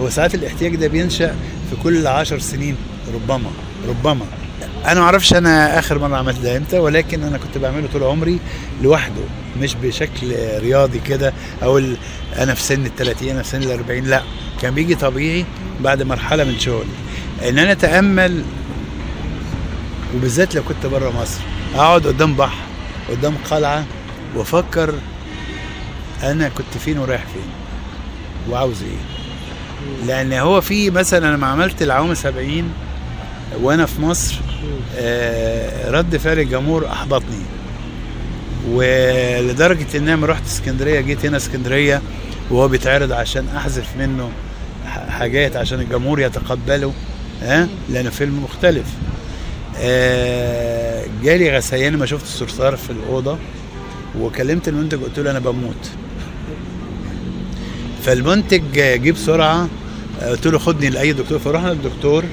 هو 0.01 0.09
ساعات 0.11 0.35
الاحتياج 0.35 0.77
ده 0.77 0.87
بينشأ 0.89 1.35
في 1.71 1.77
كل 1.83 2.07
عشر 2.07 2.39
سنين 2.39 2.77
ربما 3.15 3.51
ربما. 3.89 4.27
أنا 4.85 5.01
ما 5.01 5.07
أعرفش 5.07 5.35
أنا 5.35 5.79
آخر 5.79 5.99
مرة 5.99 6.17
عملت 6.17 6.39
ده 6.39 6.57
إمتى 6.57 6.79
ولكن 6.79 7.23
أنا 7.23 7.39
كنت 7.39 7.59
بعمله 7.59 7.89
طول 7.93 8.03
عمري 8.03 8.39
لوحده 8.83 9.23
مش 9.61 9.75
بشكل 9.75 10.35
رياضي 10.59 10.99
كده 11.01 11.33
أو 11.63 11.79
أنا 12.39 12.55
في 12.55 12.63
سن 12.63 12.87
ال 12.87 12.97
30 12.97 13.29
أنا 13.29 13.43
في 13.43 13.49
سن 13.49 13.63
ال 13.63 13.71
40 13.71 14.05
لا 14.05 14.23
كان 14.63 14.75
بيجي 14.75 14.95
طبيعي 14.95 15.45
بعد 15.81 16.03
مرحلة 16.03 16.45
من 16.45 16.59
شغلي. 16.59 16.89
إن 17.49 17.59
أنا 17.59 17.73
أتأمل 17.73 18.45
وبالذات 20.15 20.55
لو 20.55 20.63
كنت 20.63 20.87
بره 20.87 21.11
مصر 21.23 21.41
أقعد 21.75 22.07
قدام 22.07 22.37
بحر 22.37 22.59
قدام 23.11 23.35
قلعة 23.51 23.85
وأفكر 24.37 24.95
أنا 26.23 26.49
كنت 26.49 26.79
فين 26.85 26.99
ورايح 26.99 27.21
فين 27.23 27.51
وعاوز 28.51 28.83
إيه. 28.83 30.07
لأن 30.07 30.33
هو 30.33 30.61
في 30.61 30.91
مثلا 30.91 31.37
لما 31.37 31.47
عملت 31.47 31.83
العوامة 31.83 32.15
70 32.15 32.73
وأنا 33.63 33.87
في 33.87 34.01
مصر 34.03 34.35
رد 35.89 36.17
فعل 36.17 36.39
الجمهور 36.39 36.87
أحبطني. 36.87 37.43
ولدرجة 38.71 39.99
ان 39.99 40.09
أنا 40.09 40.27
رحت 40.27 40.47
اسكندرية 40.47 41.01
جيت 41.01 41.27
هنا 41.27 41.37
اسكندرية 41.37 42.03
وهو 42.51 42.69
بيتعرض 42.69 43.13
عشان 43.13 43.49
أحذف 43.57 43.97
منه 43.99 44.31
حاجات 45.09 45.57
عشان 45.57 45.81
الجمهور 45.81 46.21
يتقبله 46.21 46.93
ها 47.43 47.69
لأنه 47.91 48.11
فيلم 48.11 48.45
مختلف. 48.45 48.87
آه، 49.79 51.05
جالي 51.23 51.57
غثيان 51.57 51.97
ما 51.97 52.07
شفت 52.07 52.25
الصرصار 52.25 52.77
في 52.77 52.91
الأوضة 52.91 53.39
وكلمت 54.21 54.69
المنتج 54.69 55.03
قلت 55.03 55.19
له 55.19 55.31
أنا 55.31 55.39
بموت. 55.39 55.91
فالمنتج 58.03 58.63
جه 58.75 59.11
بسرعة 59.11 59.69
قلت 60.23 60.47
له 60.47 60.59
خدني 60.59 60.91
لأي 60.91 61.13
دكتور. 61.13 61.39
فرحنا 61.39 61.69
للدكتور 61.69 62.25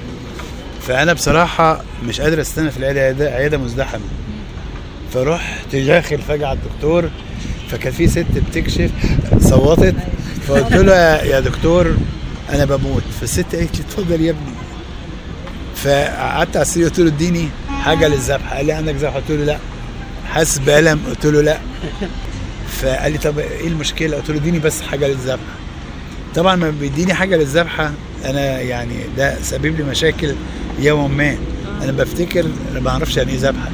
فأنا 0.88 1.14
بصراحة 1.14 1.84
مش 2.04 2.22
قادر 2.22 2.42
أستنى 2.42 2.72
في 2.72 2.78
العيادة. 2.78 3.30
عياده, 3.32 3.58
مزدحمة. 3.58 4.02
فرحت 5.14 5.76
داخل 5.76 6.18
فجاه 6.18 6.48
على 6.48 6.60
الدكتور 6.60 7.10
فكان 7.70 7.94
في 7.94 8.08
ست 8.08 8.26
بتكشف 8.50 8.92
صوتت 9.40 9.96
فقلت 10.48 10.74
له 10.74 10.96
يا- 10.96 11.40
دكتور 11.40 11.96
أنا 12.50 12.66
بموت. 12.66 13.04
فالست 13.22 13.56
قالت 13.56 13.76
لي 13.78 13.84
اتفضل 13.84 14.22
يا 14.22 14.32
ابني. 14.32 14.52
فقعدت 15.76 16.56
على 16.56 16.62
السرير 16.64 16.88
قلت 16.88 17.00
له 17.00 17.08
اديني 17.08 17.50
حاجة 17.70 18.08
للذبح. 18.08 18.54
قال 18.54 18.66
لي 18.66 18.74
عندك 18.74 18.96
ذبح؟ 18.96 19.14
قلت 19.16 19.30
له 19.32 19.46
لا. 19.46 19.58
حاسس 20.30 20.58
بألم؟ 20.58 21.00
قلت 21.10 21.26
له 21.26 21.42
لا. 21.42 21.58
فقال 22.82 23.12
لي 23.12 23.18
طب 23.18 23.40
إيه 23.40 23.68
المشكلة؟ 23.68 24.18
قلت 24.18 24.30
له 24.30 24.38
اديني 24.38 24.60
بس 24.60 24.82
حاجة 24.82 25.08
للذبح. 25.08 25.40
طبعا 26.36 26.56
ما 26.56 26.70
بيديني 26.70 27.14
حاجة 27.14 27.36
للذبحة 27.36 27.92
أنا 28.26 28.62
يعني 28.62 28.96
ده 29.18 29.42
سبب 29.42 29.66
لي 29.66 29.84
مشاكل 29.84 30.36
يوما 30.80 31.08
ما. 31.08 31.38
أنا 31.84 31.92
بفتكر 31.92 32.46
أنا 32.72 32.80
ما 32.80 32.90
أعرفش 32.90 33.18
يعني 33.18 33.32
إيه 33.32 33.38
ذبحة. 33.40 33.70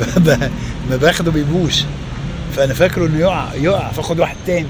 فما 0.00 0.96
باخده 0.96 1.30
بيبوش. 1.30 1.82
فأنا 2.56 2.74
فاكره 2.74 3.06
إنه 3.06 3.18
يقع 3.18 3.54
يقع 3.54 3.92
فأخد 3.92 4.20
واحد 4.20 4.36
تاني. 4.46 4.66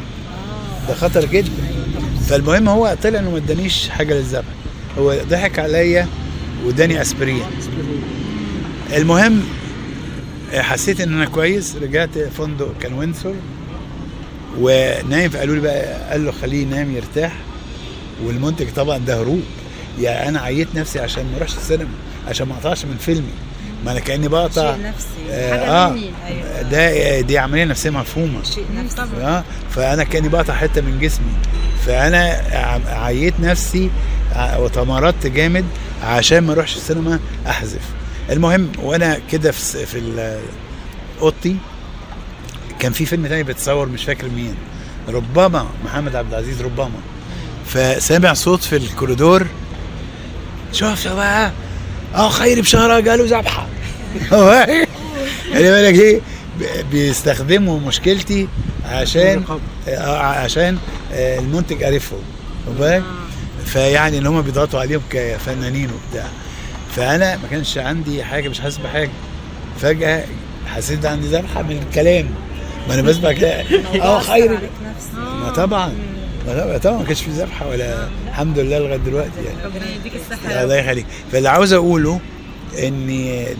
ده 0.88 0.94
خطر 0.94 1.24
جدا. 1.24 1.50
فالمهم 2.28 2.68
هو 2.68 2.96
طلع 3.02 3.18
إنه 3.18 3.30
ما 3.30 3.36
ادانيش 3.36 3.88
حاجة 3.88 4.14
للذبح. 4.14 4.44
هو 4.98 5.16
ضحك 5.30 5.58
عليا 5.58 6.06
واداني 6.64 7.02
أسبرين. 7.02 7.42
المهم 8.96 9.42
حسيت 10.52 11.00
إن 11.00 11.12
أنا 11.14 11.24
كويس. 11.24 11.76
رجعت 11.82 12.18
فندق 12.18 12.72
كان 12.80 12.92
وينسور. 12.92 13.34
ونايم 14.60 15.30
فقالوا 15.30 15.54
لي 15.54 15.60
بقى 15.60 16.10
قال 16.10 16.24
له 16.24 16.32
خليه 16.32 16.62
ينام 16.62 16.96
يرتاح. 16.96 17.32
والمنتج 18.24 18.66
طبعا 18.76 18.98
ده 18.98 19.20
هروب. 19.20 19.42
يعني 20.00 20.28
أنا 20.28 20.40
عيت 20.40 20.68
نفسي 20.74 21.00
عشان 21.00 21.24
ما 21.30 21.36
اروحش 21.36 21.56
السينما 21.56 21.88
عشان 22.28 22.46
ما 22.48 22.54
أقطعش 22.54 22.84
من 22.84 22.96
فيلمي. 23.00 23.32
ما 23.84 23.92
أنا 23.92 24.00
كأني 24.00 24.28
بقطع 24.28 24.74
شيء 24.76 24.82
نفسي. 24.86 25.30
آه, 25.30 25.90
مني. 25.90 26.10
أيوة. 26.26 26.62
ده 26.62 27.20
دي 27.20 27.38
عملية 27.38 27.64
نفسية 27.64 27.90
مفهومة. 27.90 28.42
شيء 28.42 28.64
نفسي. 28.74 29.02
آه 29.22 29.44
فأنا 29.70 30.04
كأني 30.04 30.28
بقطع 30.28 30.54
حتة 30.54 30.80
من 30.80 30.98
جسمي. 31.00 31.32
فأنا 31.86 32.40
عيت 32.86 33.34
نفسي 33.40 33.90
ع- 34.32 34.56
وتمردت 34.56 35.26
جامد 35.26 35.64
عشان 36.04 36.38
ما 36.38 36.52
أروحش 36.52 36.76
السينما 36.76 37.20
أحذف. 37.48 37.82
المهم 38.30 38.72
وأنا 38.82 39.18
كده 39.32 39.50
في 39.52 39.86
في 39.86 40.38
أوضتي 41.22 41.56
كان 42.78 42.92
في 42.92 43.06
فيلم 43.06 43.26
تاني 43.26 43.42
بيتصور 43.42 43.88
مش 43.88 44.04
فاكر 44.04 44.28
مين. 44.28 44.54
ربما 45.08 45.66
محمد 45.84 46.16
عبد 46.16 46.32
العزيز 46.34 46.62
ربما. 46.62 46.90
فسامع 47.74 48.32
صوت 48.32 48.62
في 48.64 48.76
الكوريدور. 48.76 49.46
شوف 50.72 51.06
يا 51.06 51.14
بقى؟ 51.14 51.52
آه 52.14 52.28
خيري 52.28 52.60
بشهرة 52.60 53.10
قالوا 53.10 53.26
ذبحة 53.26 53.66
خلي 55.54 55.70
بالك 55.70 55.94
إيه؟ 56.00 56.20
بيستخدموا 56.92 57.80
مشكلتي 57.80 58.48
عشان 58.84 59.44
آه 59.88 60.16
عشان 60.18 60.78
آه 61.12 61.38
المنتج 61.38 61.82
واخد 62.66 62.78
بالك؟ 62.80 63.02
فيعني 63.66 64.18
إن 64.18 64.26
هم 64.26 64.42
بيضغطوا 64.42 64.80
عليهم 64.80 65.02
كفنانين 65.10 65.90
وبتاع. 65.90 66.26
فأنا 66.96 67.36
ما 67.36 67.48
كانش 67.50 67.78
عندي 67.78 68.24
حاجة 68.24 68.48
مش 68.48 68.60
حاسس 68.60 68.76
بحاجة. 68.78 69.10
فجأة 69.80 70.24
حسيت 70.66 71.06
عندي 71.06 71.26
ذبحه 71.28 71.62
من 71.62 71.82
الكلام. 71.88 72.26
ما 72.88 72.94
أنا 72.94 73.02
بسمع 73.02 73.32
كده. 73.32 73.64
آه 74.02 74.18
خيري 74.20 74.58
ما 75.16 75.50
طبعا. 75.56 75.92
طبعا- 76.46 76.78
طبعا 76.78 76.98
ما 76.98 77.04
كانش 77.04 77.22
في 77.22 77.30
ذبحه 77.30 77.68
ولا 77.68 78.08
الحمد 78.28 78.58
لله 78.58 78.78
لغاية 78.78 78.96
دلوقتي 78.96 79.42
يعني. 79.46 79.64
ربنا 79.64 79.94
يديك 79.94 80.12
الصحة 80.16 80.62
الله 80.62 80.76
يخليك. 80.76 81.06
فاللي 81.32 81.48
عاوز 81.48 81.72
أقوله 81.72 82.20
إن 82.82 83.06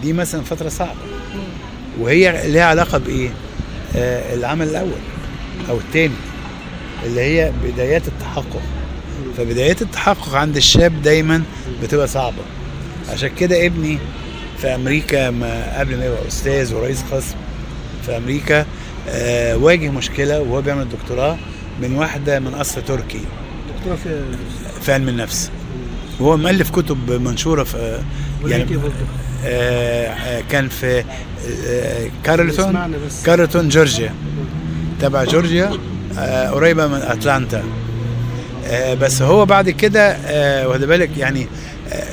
دي 0.03 0.13
مثلا 0.13 0.43
فترة 0.43 0.69
صعبة. 0.69 0.91
وهي 2.01 2.51
ليها 2.53 2.65
علاقة 2.65 2.99
بإيه؟ 2.99 3.29
آه 3.97 4.35
العمل 4.35 4.69
الأول 4.69 4.91
أو 5.69 5.77
الثاني 5.77 6.15
اللي 7.05 7.21
هي 7.21 7.53
بدايات 7.65 8.09
التحقق. 8.09 8.63
فبدايات 9.37 9.83
التحقق 9.83 10.35
عند 10.35 10.57
الشاب 10.57 11.03
دايما 11.03 11.43
بتبقى 11.83 12.07
صعبة. 12.09 12.43
عشان 13.13 13.31
كده 13.39 13.67
ابني 13.67 13.99
في 14.59 14.67
أمريكا 14.75 15.31
ما 15.31 15.79
قبل 15.81 15.97
ما 15.97 16.05
يبقى 16.07 16.29
أستاذ 16.29 16.75
ورئيس 16.75 17.03
قسم 17.13 17.35
في 18.07 18.17
أمريكا 18.17 18.67
آه 19.09 19.57
واجه 19.57 19.89
مشكلة 19.91 20.41
وهو 20.41 20.61
بيعمل 20.63 20.87
دكتوراه. 20.89 21.37
من 21.83 21.97
واحدة 21.97 22.41
من 22.41 22.55
اصل 22.55 22.83
تركي. 22.85 23.21
دكتوراه 23.79 23.97
في 23.97 24.23
في 24.83 24.93
علم 24.93 25.09
النفس. 25.09 25.51
وهو 26.21 26.37
مؤلف 26.37 26.71
كتب 26.71 27.11
منشورة 27.11 27.65
في 27.65 28.01
يعني؟ 28.47 28.67
آه 29.45 30.07
آه، 30.09 30.43
كان 30.51 30.69
في 30.69 31.05
آه 31.67 32.11
كارلتون. 32.25 32.93
كارلتون 33.27 33.69
جورجيا. 33.69 34.15
تبع 35.01 35.25
جورجيا 35.25 35.71
قريبة 36.53 36.87
من 36.87 36.95
أتلانتا. 37.03 37.63
بس 39.01 39.23
هو 39.23 39.47
بعد 39.47 39.71
كده 39.71 40.17
واخد 40.69 40.85
بالك 40.85 41.11
يعني 41.19 41.47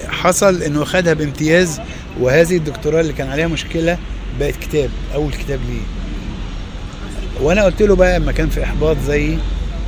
حصل 0.09 0.61
إنه 0.63 0.83
خدها 0.83 1.13
بامتياز 1.13 1.81
وهذه 2.19 2.57
الدكتوراه 2.57 3.01
اللي 3.01 3.13
كان 3.13 3.29
عليها 3.29 3.47
مشكلة 3.47 3.97
بقت 4.39 4.55
كتاب 4.55 4.89
أول 5.15 5.31
كتاب 5.31 5.59
ليه. 5.69 5.81
وأنا 7.41 7.63
قلت 7.63 7.81
له 7.81 7.95
بقى 7.95 8.19
لما 8.19 8.31
كان 8.31 8.49
في 8.49 8.63
إحباط 8.63 8.97
زيي 9.07 9.37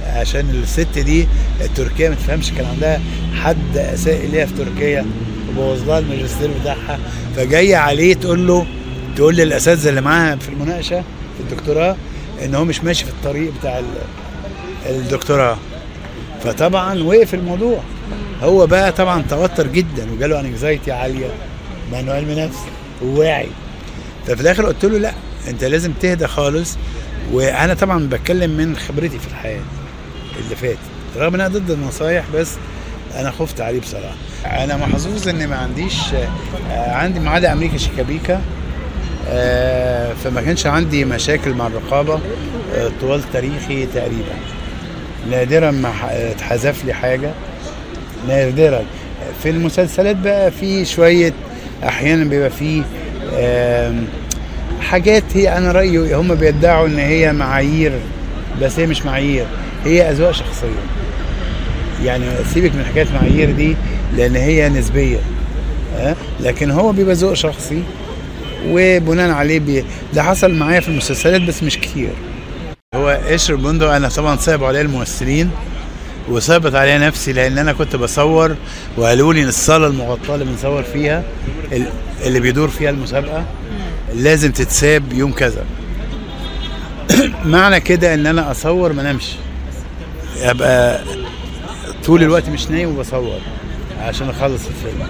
عشان 0.09 0.49
الست 0.63 0.99
دي 0.99 1.27
التركيه 1.61 2.09
ما 2.09 2.15
تفهمش 2.15 2.51
كان 2.51 2.65
عندها 2.65 3.01
حد 3.43 3.77
اساء 3.77 4.25
اليها 4.25 4.45
في 4.45 4.53
تركيا 4.53 5.05
وبوظ 5.49 5.87
لها 5.89 5.99
الماجستير 5.99 6.49
بتاعها. 6.61 6.99
فجاية 7.35 7.75
عليه 7.77 8.13
تقول 8.13 8.47
له 8.47 8.65
تقول 9.15 9.35
للاساتذه 9.35 9.89
اللي 9.89 10.01
معاها 10.01 10.35
في 10.35 10.49
المناقشة 10.49 11.01
في 11.37 11.43
الدكتوراه 11.53 11.95
إن 12.45 12.55
هو 12.55 12.65
مش 12.65 12.83
ماشي 12.83 13.05
في 13.05 13.11
الطريق 13.11 13.51
بتاع 13.59 13.79
ال- 13.79 13.85
الدكتوراه. 14.89 15.57
فطبعا 16.43 17.03
وقف 17.03 17.33
الموضوع. 17.33 17.79
هو 18.41 18.67
بقى 18.67 18.91
طبعا 18.91 19.23
توتر 19.29 19.67
جدا 19.67 20.11
وجاله 20.11 20.39
انكزايتي 20.39 20.91
عالية 20.91 21.27
مع 21.91 21.99
إنه 21.99 22.11
علم 22.11 22.31
نفس 22.31 22.57
وواعي. 23.01 23.47
ففي 24.27 24.41
الآخر 24.41 24.65
قلت 24.65 24.85
له 24.85 24.97
لا 24.97 25.11
أنت 25.47 25.63
لازم 25.63 25.91
تهدى 26.01 26.27
خالص. 26.27 26.77
وأنا 27.31 27.73
طبعا 27.73 28.07
بتكلم 28.09 28.49
من 28.57 28.77
خبرتي 28.77 29.19
في 29.19 29.27
الحياة. 29.27 29.61
اللي 30.39 30.55
فاتت 30.55 30.77
رغم 31.17 31.33
ان 31.35 31.41
أنا 31.41 31.49
ضد 31.49 31.71
النصايح 31.71 32.23
بس 32.35 32.51
أنا 33.15 33.31
خفت 33.31 33.61
عليه 33.61 33.79
بصراحة. 33.79 34.15
أنا 34.63 34.77
محظوظ 34.77 35.27
ان 35.27 35.47
ما 35.47 35.55
عنديش 35.55 35.97
آه، 36.71 36.91
عندي 36.91 37.19
ما 37.19 37.31
عدا 37.31 37.53
أمريكا 37.53 37.77
شيكابيكا 37.77 38.41
آه، 39.29 40.13
فما 40.13 40.41
كانش 40.41 40.65
عندي 40.65 41.05
مشاكل 41.05 41.49
مع 41.53 41.67
الرقابة 41.67 42.19
آه، 42.75 42.91
طوال 43.01 43.21
تاريخي 43.33 43.85
تقريبا. 43.85 44.33
نادرا 45.31 45.71
ما 45.71 45.91
اتحذف 46.11 46.85
لي 46.85 46.93
حاجة. 46.93 47.31
نادرا. 48.27 48.83
في 49.43 49.49
المسلسلات 49.49 50.15
بقى 50.15 50.51
في 50.51 50.85
شوية 50.85 51.33
أحيانا 51.83 52.23
بيبقى 52.25 52.49
في 52.49 52.83
آم، 53.33 54.05
حاجات 54.81 55.23
هي 55.33 55.57
أنا 55.57 55.71
رأيي 55.71 56.15
هم 56.15 56.35
بيدعوا 56.35 56.87
إن 56.87 56.99
هي 56.99 57.33
معايير 57.33 57.91
بس 58.61 58.79
هي 58.79 58.85
مش 58.87 59.05
معايير. 59.05 59.45
هي 59.85 60.09
أذواق 60.11 60.31
شخصية. 60.31 60.79
يعني 62.03 62.25
سيبك 62.53 62.75
من 62.75 62.85
حكاية 62.85 63.07
معايير 63.13 63.51
دي 63.51 63.75
لأن 64.17 64.35
هي 64.35 64.69
نسبية 64.69 65.17
أه؟ 65.97 66.15
لكن 66.39 66.71
هو 66.71 66.91
بيبقى 66.91 67.15
ذوق 67.15 67.33
شخصي 67.33 67.83
وبناء 68.67 69.31
عليه 69.31 69.59
بي... 69.59 69.83
ده 70.13 70.23
حصل 70.23 70.53
معايا 70.53 70.79
في 70.79 70.87
المسلسلات 70.89 71.41
بس 71.41 71.63
مش 71.63 71.77
كتير. 71.77 72.09
هو 72.95 73.19
قشر 73.31 73.53
البندق 73.53 73.89
أنا 73.89 74.09
طبعا 74.09 74.35
صعب 74.37 74.63
عليا 74.63 74.81
الممثلين 74.81 75.51
وصعبت 76.29 76.75
عليا 76.75 76.97
نفسي 76.97 77.33
لأن 77.33 77.57
أنا 77.57 77.73
كنت 77.73 77.95
بصور 77.95 78.55
وقالوا 78.97 79.33
لي 79.33 79.43
إن 79.43 79.47
الصالة 79.47 79.87
المغطاة 79.87 80.33
اللي 80.35 80.45
بنصور 80.45 80.83
فيها 80.83 81.23
ال- 81.71 81.89
اللي 82.25 82.39
بيدور 82.39 82.67
فيها 82.67 82.89
المسابقة 82.89 83.45
لازم 84.15 84.51
تتساب 84.51 85.13
يوم 85.13 85.31
كذا. 85.31 85.63
معنى 87.45 87.79
كده 87.79 88.13
إن 88.13 88.25
أنا 88.27 88.51
أصور 88.51 88.93
ما 88.93 89.11
نمشي 89.13 89.35
أبقى 90.41 91.01
طول 92.05 92.23
الوقت 92.23 92.49
مش 92.49 92.67
نايم 92.67 92.89
وبصور 92.89 93.39
عشان 93.99 94.29
أخلص 94.29 94.61
الفيلم. 94.67 95.07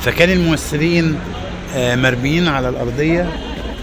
فكان 0.00 0.30
الممثلين 0.30 1.18
آه، 1.76 1.96
مرميين 1.96 2.48
على 2.48 2.68
الأرضية 2.68 3.28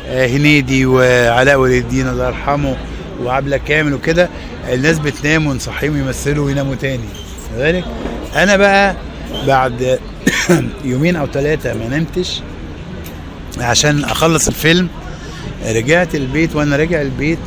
آه، 0.07 0.27
هنيدي 0.27 0.85
وعلاء 0.85 1.59
ولي 1.59 1.77
الدين 1.77 2.07
الله 2.07 2.27
يرحمه 2.27 2.77
وعبلة 3.23 3.57
كامل 3.57 3.93
وكده 3.93 4.29
الناس 4.73 4.99
بتنام 4.99 5.47
ونصحيهم 5.47 5.97
يمثلوا 5.97 6.45
ويناموا 6.45 6.75
تاني. 6.75 7.03
ذلك 7.57 7.83
أنا 8.35 8.57
بقى 8.57 8.95
بعد 9.47 9.99
يومين 10.85 11.15
أو 11.15 11.27
ثلاثة 11.27 11.73
ما 11.73 11.97
نمتش 11.97 12.41
عشان 13.57 14.03
أخلص 14.03 14.47
الفيلم 14.47 14.87
رجعت 15.65 16.15
البيت 16.15 16.55
وأنا 16.55 16.75
راجع 16.75 17.01
البيت 17.01 17.39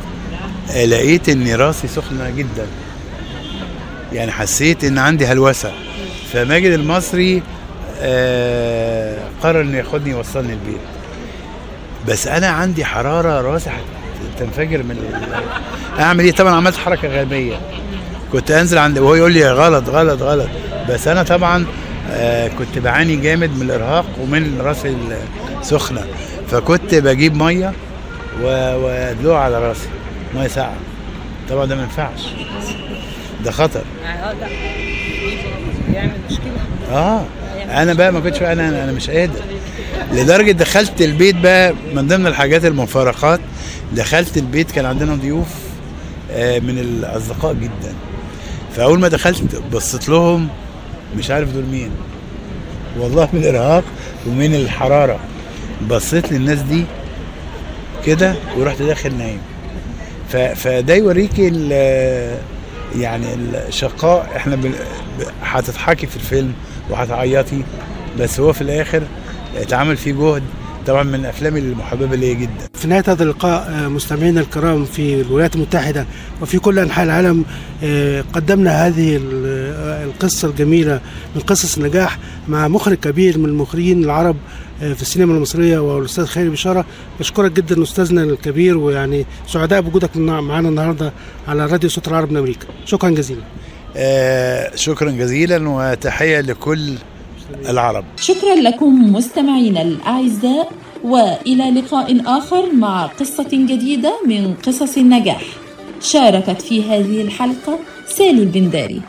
لقيت 0.69 1.29
إن 1.29 1.55
راسي 1.55 1.87
سخنة 1.87 2.29
جدا. 2.29 2.67
يعني 4.13 4.31
حسيت 4.31 4.83
إن 4.83 4.97
عندي 4.97 5.25
هلوسة. 5.25 5.71
فماجد 6.33 6.71
المصري 6.71 7.43
آه، 8.01 9.17
قرر 9.43 9.61
إنه 9.61 9.77
ياخدني 9.77 10.09
يوصلني 10.09 10.53
البيت. 10.53 10.81
بس 12.07 12.27
أنا 12.27 12.47
عندي 12.47 12.85
حرارة 12.85 13.41
راسي 13.41 13.69
هتنفجر 14.37 14.83
من 14.83 14.97
أعمل 15.99 16.23
إيه؟ 16.23 16.31
طبعا 16.31 16.55
عملت 16.55 16.75
حركة 16.77 17.21
غبية. 17.21 17.55
كنت 18.31 18.51
أنزل 18.51 18.77
عند 18.77 18.97
وهو 18.99 19.15
يقول 19.15 19.33
لي 19.33 19.51
غلط 19.51 19.89
غلط 19.89 20.21
غلط. 20.21 20.49
بس 20.89 21.07
أنا 21.07 21.23
طبعا 21.23 21.65
آه، 22.11 22.47
كنت 22.47 22.77
بعاني 22.77 23.15
جامد 23.15 23.49
من 23.57 23.61
الإرهاق 23.61 24.05
ومن 24.21 24.61
راسي 24.61 24.95
السخنه 25.61 26.01
فكنت 26.51 26.95
بجيب 26.95 27.35
مية 27.35 27.73
وادلوها 28.41 29.37
على 29.37 29.67
راسي. 29.67 29.87
ميه 30.35 30.47
ساقعه 30.47 30.75
طبعا 31.49 31.65
ده 31.65 31.75
ما 31.75 31.81
ينفعش. 31.83 32.21
ده 33.45 33.51
خطر. 33.51 33.81
بيعمل 35.89 36.11
مشكلة. 36.31 36.51
آه. 36.91 37.25
أنا 37.69 37.93
بقى 37.93 38.13
ما 38.13 38.19
كنتش 38.19 38.39
بقى 38.39 38.53
أنا 38.53 38.83
أنا 38.83 38.91
مش 38.91 39.09
قادر. 39.09 39.39
لدرجة 40.11 40.51
دخلت 40.51 41.01
البيت 41.01 41.35
بقى 41.35 41.73
من 41.93 42.07
ضمن 42.07 42.27
الحاجات 42.27 42.65
المفارقات 42.65 43.39
دخلت 43.93 44.37
البيت 44.37 44.71
كان 44.71 44.85
عندنا 44.85 45.15
ضيوف 45.15 45.47
آه، 46.31 46.59
من 46.59 46.79
الأصدقاء 46.79 47.53
جدا. 47.53 47.93
فأول 48.75 48.99
ما 48.99 49.07
دخلت 49.07 49.61
بصيت 49.73 50.09
لهم 50.09 50.47
مش 51.17 51.31
عارف 51.31 51.53
دول 51.53 51.63
مين. 51.65 51.89
والله 52.99 53.29
من 53.33 53.39
الإرهاق 53.39 53.83
ومن 54.27 54.55
الحرارة. 54.55 55.19
بصيت 55.89 56.31
للناس 56.31 56.59
دي 56.61 56.85
كده 58.05 58.35
ورحت 58.57 58.81
داخل 58.81 59.13
نايم. 59.17 59.39
فده 60.37 60.95
يوريك 60.95 61.39
يعني 62.99 63.25
الشقاء. 63.67 64.29
إحنا 64.35 64.59
هتضحكي 65.43 66.07
في 66.07 66.15
الفيلم 66.15 66.53
وهتعيطي 66.89 67.61
بس 68.19 68.39
هو 68.39 68.53
في 68.53 68.61
الآخر 68.61 69.03
اتعمل 69.57 69.97
فيه 69.97 70.13
جهد 70.13 70.43
طبعا 70.87 71.03
من 71.03 71.25
أفلامي 71.25 71.59
المحببة 71.59 72.15
ليا 72.15 72.33
جدا. 72.33 72.69
في 72.73 72.87
نهاية 72.87 73.03
هذا 73.07 73.23
اللقاء 73.23 73.69
آه، 73.69 73.87
مستمعينا 73.87 74.41
الكرام 74.41 74.85
في 74.85 75.21
الولايات 75.21 75.55
المتحدة 75.55 76.05
وفي 76.41 76.59
كل 76.59 76.79
أنحاء 76.79 77.05
العالم 77.05 77.45
آه، 77.83 78.23
قدمنا 78.33 78.87
هذه 78.87 79.19
القصة 80.03 80.47
الجميلة 80.47 81.01
من 81.35 81.41
قصص 81.41 81.77
النجاح 81.77 82.19
مع 82.47 82.67
مخرج 82.67 82.97
كبير 82.97 83.37
من 83.37 83.45
المخرجين 83.45 84.03
العرب 84.03 84.35
آه، 84.81 84.93
في 84.93 85.01
السينما 85.01 85.33
المصرية 85.33 85.79
والأستاذ 85.79 86.25
خيري 86.25 86.49
بشارة. 86.49 86.85
بشكرك 87.19 87.51
جدا 87.51 87.83
أستاذنا 87.83 88.23
الكبير 88.23 88.77
ويعني 88.77 89.25
سعداء 89.47 89.81
بوجودك 89.81 90.17
معنا 90.17 90.69
النهاردة 90.69 91.13
على 91.47 91.65
راديو 91.65 91.89
صوت 91.89 92.07
العرب 92.07 92.31
من 92.31 92.37
أمريكا. 92.37 92.67
شكرا 92.85 93.09
جزيلا. 93.09 93.41
آه 93.97 94.75
شكرا 94.75 95.11
جزيلا 95.11 95.69
وتحية 95.69 96.41
لكل 96.41 96.93
العرب. 97.69 98.05
شكرا 98.17 98.55
لكم 98.55 99.13
مستمعينا 99.13 99.81
الأعزاء 99.81 100.71
وإلى 101.03 101.81
لقاء 101.81 102.21
آخر 102.37 102.73
مع 102.73 103.05
قصة 103.05 103.49
جديدة 103.51 104.19
من 104.27 104.53
قصص 104.53 104.97
النجاح. 104.97 105.43
شاركت 106.01 106.61
في 106.61 106.83
هذه 106.83 107.21
الحلقة 107.21 107.79
سالي 108.07 108.43
البنداري. 108.43 109.01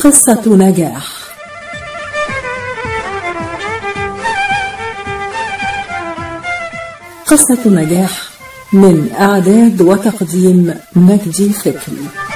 قصة 0.00 0.42
نجاح. 0.46 1.20
قصة 7.26 7.58
نجاح 7.66 8.22
من 8.72 9.10
إعداد 9.20 9.80
وتقديم 9.82 10.74
مجدي 10.96 11.52
فكري 11.52 12.29